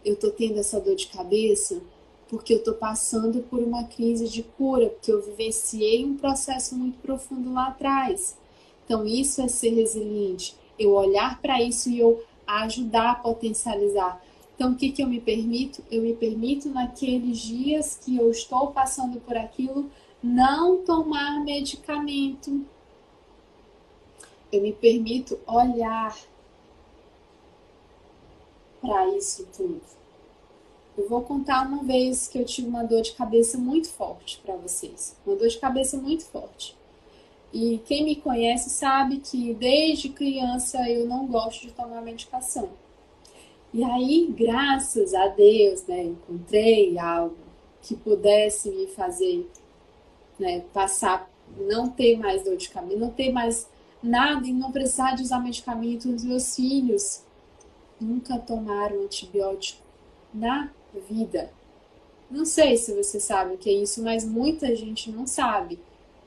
eu 0.06 0.16
tô 0.16 0.30
tendo 0.30 0.60
essa 0.60 0.80
dor 0.80 0.96
de 0.96 1.08
cabeça 1.08 1.82
porque 2.30 2.54
eu 2.54 2.64
tô 2.64 2.74
passando 2.74 3.42
por 3.44 3.60
uma 3.60 3.84
crise 3.84 4.28
de 4.28 4.42
cura, 4.42 4.90
porque 4.90 5.12
eu 5.12 5.22
vivenciei 5.22 6.04
um 6.04 6.18
processo 6.18 6.76
muito 6.76 6.98
profundo 7.00 7.54
lá 7.54 7.68
atrás. 7.68 8.36
Então, 8.84 9.06
isso 9.06 9.40
é 9.40 9.48
ser 9.48 9.70
resiliente. 9.70 10.56
Eu 10.80 10.94
olhar 10.94 11.40
para 11.42 11.62
isso 11.62 11.90
e 11.90 12.00
eu 12.00 12.24
ajudar 12.48 13.12
a 13.12 13.16
potencializar. 13.16 14.20
Então, 14.64 14.76
o 14.76 14.78
que, 14.78 14.94
que 14.94 15.04
eu 15.04 15.08
me 15.10 15.20
permito? 15.20 15.84
Eu 15.92 16.04
me 16.04 16.14
permito, 16.14 16.70
naqueles 16.70 17.40
dias 17.40 18.00
que 18.02 18.16
eu 18.16 18.32
estou 18.32 18.68
passando 18.68 19.20
por 19.20 19.36
aquilo, 19.36 19.92
não 20.24 20.86
tomar 20.86 21.44
medicamento. 21.44 22.66
Eu 24.50 24.62
me 24.62 24.72
permito 24.72 25.38
olhar 25.46 26.18
para 28.80 29.10
isso 29.18 29.46
tudo. 29.54 29.82
Eu 30.98 31.10
vou 31.10 31.24
contar 31.24 31.68
uma 31.68 31.84
vez 31.84 32.30
que 32.30 32.40
eu 32.40 32.46
tive 32.46 32.70
uma 32.70 32.86
dor 32.86 33.02
de 33.02 33.12
cabeça 33.12 33.58
muito 33.58 33.90
forte 33.90 34.40
para 34.46 34.56
vocês. 34.56 35.14
Uma 35.28 35.36
dor 35.36 35.50
de 35.50 35.60
cabeça 35.60 35.98
muito 35.98 36.24
forte. 36.24 36.74
E 37.52 37.82
quem 37.86 38.06
me 38.06 38.16
conhece 38.16 38.70
sabe 38.70 39.18
que 39.18 39.54
desde 39.56 40.08
criança 40.08 40.90
eu 40.90 41.06
não 41.06 41.28
gosto 41.28 41.68
de 41.68 41.74
tomar 41.74 42.02
medicação. 42.02 42.70
E 43.74 43.84
aí, 43.84 44.32
graças 44.38 45.16
a 45.16 45.28
Deus, 45.30 45.84
né, 45.88 46.04
encontrei 46.04 46.98
algo 47.00 47.36
que 47.82 47.96
pudesse 47.96 48.70
me 48.70 48.86
fazer 48.88 49.50
né, 50.40 50.60
passar, 50.72 51.28
não 51.58 51.90
ter 51.90 52.18
mais 52.18 52.44
dor 52.44 52.56
de 52.56 52.70
cabeça, 52.70 53.00
não 53.00 53.10
ter 53.10 53.32
mais 53.32 53.68
nada 54.02 54.48
e 54.48 54.54
não 54.54 54.72
precisar 54.72 55.16
de 55.16 55.24
usar 55.24 55.40
medicamento. 55.40 56.08
Os 56.08 56.24
meus 56.24 56.56
filhos 56.56 57.24
nunca 58.00 58.38
tomaram 58.38 59.02
antibiótico 59.04 59.82
na 60.32 60.70
vida. 61.10 61.52
Não 62.30 62.46
sei 62.46 62.78
se 62.78 62.94
você 62.94 63.20
sabe 63.20 63.56
o 63.56 63.58
que 63.58 63.70
é 63.70 63.74
isso, 63.74 64.04
mas 64.04 64.24
muita 64.24 64.76
gente 64.76 65.12
não 65.12 65.26
sabe 65.26 65.80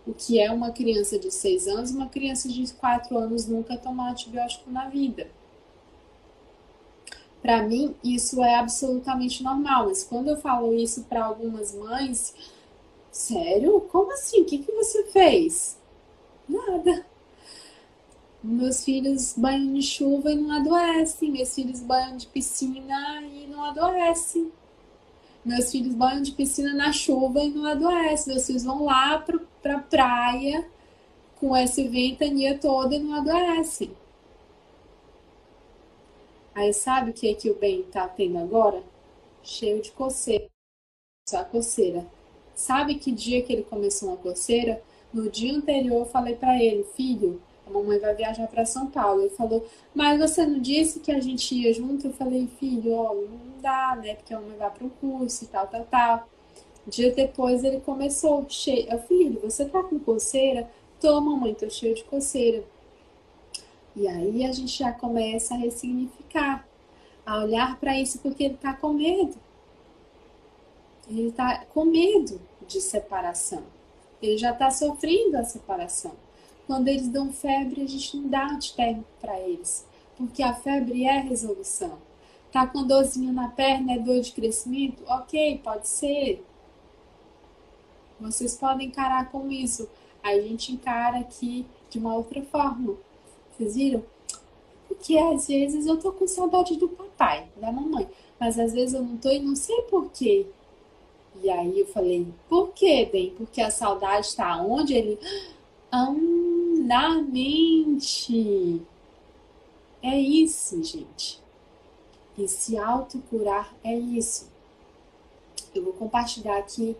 o 0.07 0.13
que 0.13 0.41
é 0.41 0.51
uma 0.51 0.71
criança 0.71 1.19
de 1.19 1.31
6 1.31 1.69
anos 1.69 1.91
uma 1.91 2.09
criança 2.09 2.49
de 2.49 2.73
4 2.75 3.17
anos 3.17 3.47
nunca 3.47 3.77
tomar 3.77 4.11
antibiótico 4.11 4.71
na 4.71 4.89
vida. 4.89 5.29
Para 7.47 7.63
mim, 7.63 7.95
isso 8.03 8.43
é 8.43 8.57
absolutamente 8.57 9.41
normal, 9.41 9.87
mas 9.87 10.03
quando 10.03 10.31
eu 10.31 10.37
falo 10.37 10.75
isso 10.75 11.05
para 11.05 11.25
algumas 11.25 11.73
mães, 11.73 12.35
sério? 13.13 13.83
Como 13.83 14.13
assim? 14.13 14.41
O 14.41 14.45
que, 14.45 14.59
que 14.59 14.73
você 14.73 15.05
fez? 15.05 15.79
Nada. 16.49 17.07
Meus 18.43 18.85
filhos 18.85 19.33
banham 19.37 19.75
de 19.75 19.83
chuva 19.83 20.33
e 20.33 20.35
não 20.35 20.57
adoecem. 20.57 21.31
Meus 21.31 21.55
filhos 21.55 21.79
banham 21.79 22.17
de 22.17 22.27
piscina 22.27 23.23
e 23.23 23.47
não 23.47 23.63
adoecem. 23.63 24.51
Meus 25.45 25.71
filhos 25.71 25.95
banham 25.95 26.23
de 26.23 26.33
piscina 26.33 26.75
na 26.75 26.93
chuva 26.93 27.39
e 27.45 27.51
não 27.51 27.65
adoecem. 27.65 28.35
Meus 28.35 28.45
filhos 28.45 28.65
vão 28.65 28.83
lá 28.83 29.21
para 29.21 29.39
pra 29.63 29.79
praia 29.79 30.67
com 31.37 31.55
essa 31.55 31.81
ventania 31.85 32.59
toda 32.59 32.97
e 32.97 32.99
não 32.99 33.15
adoecem. 33.15 33.93
Aí 36.57 36.73
sabe 36.73 37.11
o 37.11 37.13
que 37.13 37.29
é 37.29 37.35
que 37.35 37.51
o 37.51 37.55
bem 37.55 37.83
tá 37.83 38.09
tendo 38.09 38.39
agora? 38.39 38.83
Cheio 39.43 39.83
de 39.83 39.93
coceira. 39.93 40.49
Só 41.29 41.45
coceira. 41.45 42.07
Sabe 42.55 42.95
que 42.97 43.13
dia 43.13 43.43
que 43.43 43.53
ele 43.53 43.63
começou 43.63 44.09
uma 44.09 44.17
coceira? 44.17 44.83
No 45.13 45.31
dia 45.31 45.55
anterior 45.55 46.01
eu 46.01 46.07
falei 46.07 46.35
para 46.35 46.63
ele, 46.63 46.83
filho, 46.97 47.43
a 47.67 47.71
mamãe 47.71 47.99
vai 47.99 48.15
viajar 48.15 48.47
para 48.49 48.65
São 48.65 48.91
Paulo. 48.91 49.21
Ele 49.21 49.31
falou, 49.31 49.67
mas 49.95 50.19
você 50.19 50.47
não 50.47 50.59
disse 50.59 51.01
que 51.01 51.13
a 51.13 51.21
gente 51.21 51.55
ia 51.55 51.75
junto? 51.75 52.07
Eu 52.07 52.15
falei, 52.15 52.49
filho, 52.59 52.93
ó, 52.95 53.15
não 53.15 53.61
dá, 53.61 53.95
né? 54.03 54.15
Porque 54.15 54.33
a 54.33 54.41
mamãe 54.41 54.57
vai 54.57 54.71
para 54.71 54.87
o 54.87 54.91
curso 54.91 55.45
e 55.45 55.49
tal, 55.49 55.67
tal, 55.69 55.85
tal. 55.85 56.29
Dia 56.87 57.13
depois 57.13 57.65
ele 57.65 57.81
começou, 57.81 58.47
cheio. 58.49 58.99
Filho, 59.03 59.41
você 59.43 59.67
tá 59.67 59.83
com 59.83 59.99
coceira? 59.99 60.71
Tô, 61.01 61.21
mamãe, 61.21 61.55
tô 61.55 61.69
cheio 61.69 61.95
de 61.95 62.05
coceira. 62.05 62.65
E 63.97 64.07
aí 64.07 64.45
a 64.45 64.53
gente 64.53 64.79
já 64.79 64.93
começa 64.93 65.55
a 65.55 65.57
ressignificar, 65.57 66.69
a 67.25 67.39
olhar 67.39 67.81
para 67.81 67.99
isso 67.99 68.19
porque 68.19 68.45
ele 68.45 68.57
tá 68.57 68.75
com 68.75 68.93
medo. 68.93 69.35
Ele 71.09 71.33
tá 71.33 71.65
com 71.73 71.87
medo 71.87 72.39
de 72.69 72.79
separação. 72.79 73.63
Ele 74.21 74.37
já 74.37 74.53
tá 74.53 74.71
sofrendo 74.71 75.39
a 75.39 75.45
separação. 75.45 76.13
Quando 76.67 76.89
eles 76.89 77.09
dão 77.09 77.33
febre, 77.33 77.83
a 77.83 77.87
gente 77.87 78.17
não 78.19 78.29
dá 78.29 78.45
antitérmico 78.47 79.09
para 79.21 79.39
eles, 79.41 79.87
porque 80.17 80.43
a 80.43 80.53
febre 80.53 81.05
é 81.05 81.21
resolução. 81.21 81.99
Tá 82.51 82.67
com 82.67 82.85
dorzinho 82.85 83.33
na 83.33 83.49
perna, 83.49 83.93
é 83.93 83.99
dor 83.99 84.21
de 84.21 84.33
crescimento? 84.33 85.03
Ok, 85.07 85.61
pode 85.63 85.89
ser. 85.89 86.45
Vocês 88.21 88.57
podem 88.57 88.89
encarar 88.89 89.31
com 89.31 89.51
isso. 89.51 89.89
A 90.23 90.35
gente 90.41 90.73
encara 90.73 91.19
aqui 91.19 91.65
de 91.89 91.99
uma 91.99 92.15
outra 92.15 92.43
forma. 92.43 92.97
Vocês 93.57 93.75
viram? 93.77 94.05
Porque 94.89 95.19
às 95.19 95.49
vezes 95.49 95.87
eu 95.87 95.97
tô 95.99 96.13
com 96.13 96.27
saudade 96.27 96.77
do 96.77 96.89
papai, 96.89 97.49
da 97.57 97.73
mamãe, 97.73 98.09
mas 98.39 98.59
às 98.59 98.73
vezes 98.73 98.95
eu 98.95 99.03
não 99.03 99.17
tô 99.17 99.31
e 99.31 99.39
não 99.39 99.57
sei 99.57 99.83
por 99.83 100.11
quê. 100.11 100.47
E 101.43 101.51
aí 101.51 101.81
eu 101.81 101.87
falei, 101.87 102.27
por 102.49 102.69
quê, 102.73 103.09
bem? 103.11 103.31
Porque 103.31 103.61
a 103.61 103.71
saudade 103.71 104.27
está 104.27 104.57
onde 104.63 104.95
ele 104.95 105.19
na 106.85 107.21
mente. 107.23 108.81
É 110.03 110.19
isso, 110.19 110.83
gente. 110.83 111.41
E 112.39 112.47
se 112.47 112.77
autocurar 112.79 113.75
é 113.83 113.97
isso. 113.97 114.49
Eu 115.75 115.85
vou 115.85 115.93
compartilhar 115.93 116.59
aqui 116.59 116.97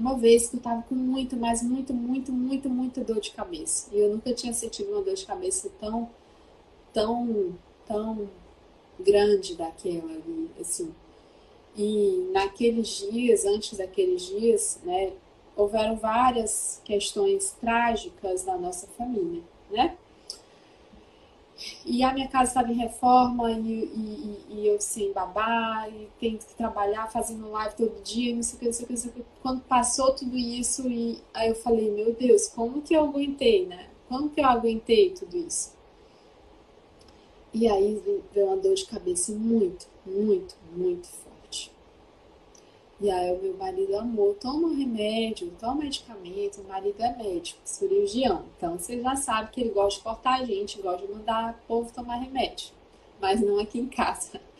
uma 0.00 0.16
vez 0.16 0.48
que 0.48 0.56
eu 0.56 0.60
tava 0.60 0.82
com 0.82 0.94
muito, 0.94 1.36
mas 1.36 1.62
muito, 1.62 1.92
muito, 1.92 2.32
muito, 2.32 2.70
muita 2.70 3.04
dor 3.04 3.20
de 3.20 3.30
cabeça. 3.32 3.90
E 3.92 4.00
eu 4.00 4.10
nunca 4.10 4.32
tinha 4.32 4.52
sentido 4.52 4.90
uma 4.92 5.02
dor 5.02 5.14
de 5.14 5.26
cabeça 5.26 5.70
tão, 5.78 6.08
tão, 6.92 7.54
tão 7.86 8.28
grande 8.98 9.54
daquela 9.54 10.10
ali, 10.10 10.50
assim. 10.58 10.94
E 11.76 12.30
naqueles 12.32 12.88
dias, 12.88 13.44
antes 13.44 13.76
daqueles 13.76 14.22
dias, 14.22 14.80
né, 14.82 15.12
houveram 15.54 15.96
várias 15.96 16.80
questões 16.82 17.54
trágicas 17.60 18.44
na 18.46 18.56
nossa 18.56 18.86
família, 18.96 19.42
né? 19.70 19.96
E 21.84 22.02
a 22.02 22.12
minha 22.12 22.28
casa 22.28 22.50
estava 22.50 22.72
em 22.72 22.76
reforma 22.76 23.50
e, 23.50 23.56
e, 23.58 24.44
e, 24.50 24.66
eu 24.66 24.80
sem 24.80 25.12
babá, 25.12 25.88
e 25.88 26.08
tendo 26.18 26.44
que 26.44 26.54
trabalhar, 26.54 27.10
fazendo 27.10 27.50
live 27.50 27.76
todo 27.76 28.02
dia, 28.02 28.34
não 28.34 28.42
sei 28.42 28.56
o 28.56 28.58
que, 28.60 28.66
não 28.66 28.72
sei 28.72 28.84
o 28.84 28.86
que, 28.86 28.92
não 28.92 29.00
sei 29.00 29.10
o 29.10 29.14
que. 29.14 29.24
Quando 29.42 29.60
passou 29.62 30.12
tudo 30.14 30.36
isso, 30.36 30.88
e 30.88 31.20
aí 31.34 31.48
eu 31.48 31.54
falei, 31.54 31.90
meu 31.90 32.14
Deus, 32.14 32.48
como 32.48 32.82
que 32.82 32.94
eu 32.94 33.04
aguentei, 33.04 33.66
né? 33.66 33.88
Como 34.08 34.30
que 34.30 34.40
eu 34.40 34.46
aguentei 34.46 35.10
tudo 35.10 35.36
isso? 35.36 35.72
E 37.52 37.68
aí 37.68 38.00
veio 38.32 38.46
uma 38.46 38.56
dor 38.56 38.74
de 38.74 38.86
cabeça 38.86 39.32
muito, 39.32 39.86
muito, 40.06 40.54
muito 40.72 41.08
forte. 41.08 41.29
E 43.00 43.10
aí 43.10 43.32
o 43.32 43.40
meu 43.40 43.56
marido, 43.56 43.96
amor, 43.96 44.34
toma 44.34 44.68
um 44.68 44.76
remédio, 44.76 45.50
toma 45.58 45.76
medicamento, 45.76 46.60
o 46.60 46.68
marido 46.68 47.00
é 47.02 47.16
médico, 47.16 47.58
cirurgião. 47.64 48.44
Então 48.56 48.78
você 48.78 49.00
já 49.00 49.16
sabe 49.16 49.50
que 49.50 49.60
ele 49.62 49.70
gosta 49.70 49.98
de 49.98 50.04
cortar 50.04 50.40
a 50.40 50.44
gente, 50.44 50.82
gosta 50.82 51.06
de 51.06 51.12
mandar 51.12 51.58
o 51.64 51.66
povo 51.66 51.92
tomar 51.94 52.16
remédio. 52.16 52.68
Mas 53.18 53.40
não 53.40 53.58
aqui 53.58 53.78
em 53.78 53.88
casa. 53.88 54.40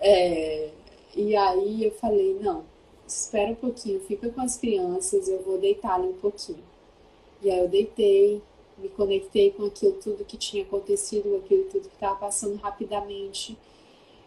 É, 0.00 0.70
e 1.14 1.36
aí 1.36 1.84
eu 1.84 1.92
falei, 1.92 2.36
não, 2.40 2.64
espera 3.06 3.52
um 3.52 3.54
pouquinho, 3.54 4.00
fica 4.00 4.28
com 4.28 4.40
as 4.40 4.56
crianças, 4.56 5.28
eu 5.28 5.40
vou 5.42 5.58
deitar 5.58 5.94
ali 5.94 6.08
um 6.08 6.18
pouquinho. 6.18 6.62
E 7.40 7.48
aí 7.48 7.60
eu 7.60 7.68
deitei, 7.68 8.42
me 8.76 8.88
conectei 8.88 9.52
com 9.52 9.64
aquilo 9.66 9.94
tudo 9.94 10.24
que 10.24 10.36
tinha 10.36 10.64
acontecido, 10.64 11.36
aquilo 11.36 11.64
tudo 11.64 11.88
que 11.88 11.94
estava 11.94 12.16
passando 12.16 12.56
rapidamente. 12.56 13.56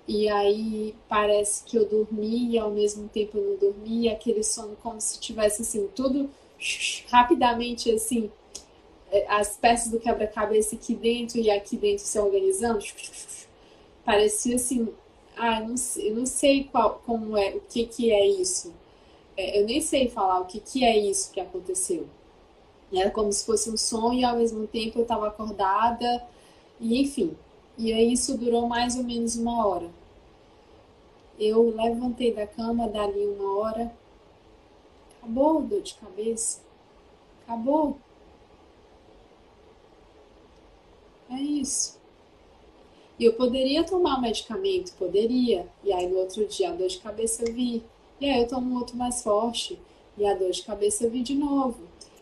E 0.08 0.28
aí 0.30 0.95
parece 1.08 1.64
que 1.64 1.78
eu 1.78 1.88
dormi 1.88 2.52
e 2.52 2.60
ao 2.60 2.72
mesmo 2.72 3.08
tempo 3.10 3.38
eu 3.38 3.52
não 3.52 3.58
dormi, 3.58 4.10
aquele 4.10 4.43
sono 4.43 4.76
como 4.82 4.99
se 4.99 5.20
tivesse 5.20 5.62
assim, 5.62 5.88
tudo 5.95 6.30
rapidamente 7.10 7.91
assim, 7.91 8.32
é, 9.12 9.26
as 9.28 9.58
peças 9.58 9.91
do 9.91 9.99
quebra-cabeça 9.99 10.76
aqui 10.76 10.95
dentro 10.95 11.39
e 11.39 11.49
aqui 11.52 11.78
dentro 11.78 12.04
se 12.06 12.18
organizando. 12.20 12.84
Parecia 14.06 14.56
assim, 14.56 14.88
ah, 15.38 15.60
eu 15.62 15.70
não 15.70 15.78
sei, 15.78 16.10
eu 16.10 16.16
não 16.16 16.26
sei 16.26 16.64
qual, 16.66 17.02
como 17.06 17.38
é, 17.38 17.56
o 17.56 17.62
que 17.62 17.86
que 17.86 18.12
é 18.12 18.26
isso. 18.28 18.74
É, 19.38 19.60
eu 19.60 19.66
nem 19.66 19.82
sei 19.82 20.10
falar 20.10 20.39
o 20.41 20.45
que 20.45 20.60
que 20.60 20.84
é 20.84 20.97
isso 20.97 21.32
que 21.32 21.39
aconteceu. 21.39 22.08
Era 22.93 23.10
como 23.10 23.32
se 23.32 23.45
fosse 23.45 23.70
um 23.70 23.78
sonho 23.78 24.20
e 24.20 24.24
ao 24.24 24.38
mesmo 24.38 24.68
tempo 24.68 24.99
eu 24.99 25.04
estava 25.04 25.28
acordada 25.28 26.24
e 26.80 27.02
enfim. 27.02 27.36
E 27.82 27.92
aí 27.92 28.14
isso 28.14 28.38
durou 28.38 28.68
mais 28.68 28.96
ou 28.96 29.04
menos 29.04 29.36
uma 29.36 29.66
hora. 29.66 29.90
Eu 31.40 31.76
levantei 31.76 32.32
da 32.32 32.46
cama 32.46 32.88
dali 32.88 33.26
uma 33.26 33.58
hora. 33.58 33.92
Acabou 35.18 35.64
dor 35.64 35.82
de 35.82 35.96
cabeça. 35.96 36.62
Acabou. 37.44 37.98
É 41.28 41.42
isso. 41.42 42.00
E 43.18 43.26
eu 43.26 43.34
poderia 43.34 43.84
tomar 43.84 44.22
medicamento, 44.22 44.94
poderia. 44.94 45.68
E 45.84 45.92
aí 45.92 46.08
no 46.08 46.20
outro 46.20 46.46
dia 46.46 46.70
a 46.70 46.74
dor 46.74 46.88
de 46.88 47.00
cabeça 47.00 47.44
vi. 47.46 47.84
E 48.20 48.30
aí 48.30 48.44
eu 48.44 48.48
tomo 48.48 48.78
outro 48.78 48.96
mais 48.96 49.24
forte. 49.24 49.80
E 50.16 50.24
a 50.24 50.36
dor 50.36 50.52
de 50.52 50.62
cabeça 50.62 51.10
vi 51.10 51.24
de 51.24 51.34
novo. 51.34 51.80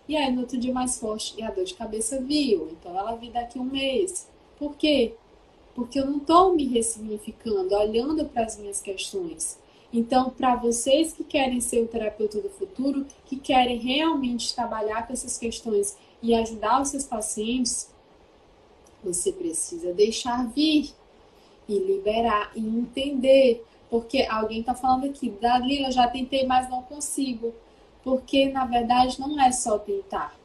E 0.07 0.15
aí 0.15 0.31
no 0.31 0.39
outro 0.39 0.57
dia 0.57 0.73
mais 0.73 0.97
forte. 0.97 1.35
E 1.37 1.43
a 1.43 1.51
dor 1.51 1.65
de 1.65 1.73
cabeça 1.73 2.21
viu. 2.21 2.69
Então 2.71 2.97
ela 2.97 3.13
vi 3.15 3.29
daqui 3.29 3.59
um 3.59 3.65
mês. 3.65 4.25
Por 4.57 4.77
quê? 4.77 5.15
Porque 5.79 5.97
eu 5.97 6.05
não 6.05 6.17
estou 6.17 6.53
me 6.53 6.65
ressignificando, 6.65 7.73
olhando 7.73 8.25
para 8.25 8.43
as 8.43 8.57
minhas 8.57 8.81
questões. 8.81 9.57
Então, 9.93 10.29
para 10.29 10.57
vocês 10.57 11.13
que 11.13 11.23
querem 11.23 11.61
ser 11.61 11.81
o 11.81 11.87
terapeuta 11.87 12.41
do 12.41 12.49
futuro, 12.49 13.05
que 13.25 13.37
querem 13.37 13.77
realmente 13.77 14.53
trabalhar 14.53 15.07
com 15.07 15.13
essas 15.13 15.37
questões 15.37 15.97
e 16.21 16.35
ajudar 16.35 16.81
os 16.81 16.89
seus 16.89 17.05
pacientes, 17.05 17.89
você 19.01 19.31
precisa 19.31 19.93
deixar 19.93 20.49
vir 20.49 20.91
e 21.65 21.79
liberar 21.79 22.51
e 22.53 22.59
entender. 22.59 23.65
Porque 23.89 24.27
alguém 24.29 24.59
está 24.59 24.75
falando 24.75 25.05
aqui, 25.05 25.29
Dalila, 25.29 25.91
já 25.91 26.09
tentei, 26.09 26.45
mas 26.45 26.69
não 26.69 26.83
consigo. 26.83 27.53
Porque 28.03 28.49
na 28.49 28.65
verdade 28.65 29.17
não 29.17 29.41
é 29.41 29.49
só 29.53 29.79
tentar. 29.79 30.37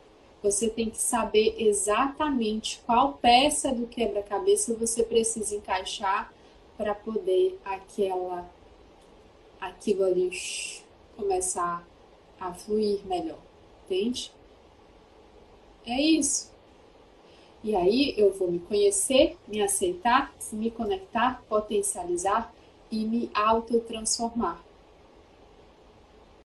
Você 0.45 0.69
tem 0.69 0.91
que 0.91 0.99
saber 0.99 1.57
exatamente 1.59 2.79
qual 2.85 3.15
peça 3.15 3.73
do 3.73 3.87
quebra-cabeça 3.87 4.75
você 4.75 5.03
precisa 5.03 5.57
encaixar 5.57 6.31
para 6.77 6.95
poder 6.95 7.59
aquela 7.65 8.47
aquilo 9.59 10.05
ali 10.05 10.31
começar 11.17 11.83
a 12.39 12.53
fluir 12.53 13.01
melhor, 13.07 13.39
entende? 13.87 14.31
É 15.87 15.99
isso. 15.99 16.53
E 17.63 17.75
aí 17.75 18.13
eu 18.19 18.31
vou 18.35 18.53
me 18.53 18.59
conhecer, 18.59 19.39
me 19.49 19.63
aceitar, 19.63 20.31
me 20.53 20.71
conectar, 20.71 21.43
potencializar 21.49 22.53
e 22.91 23.07
me 23.07 23.31
autotransformar. 23.33 24.63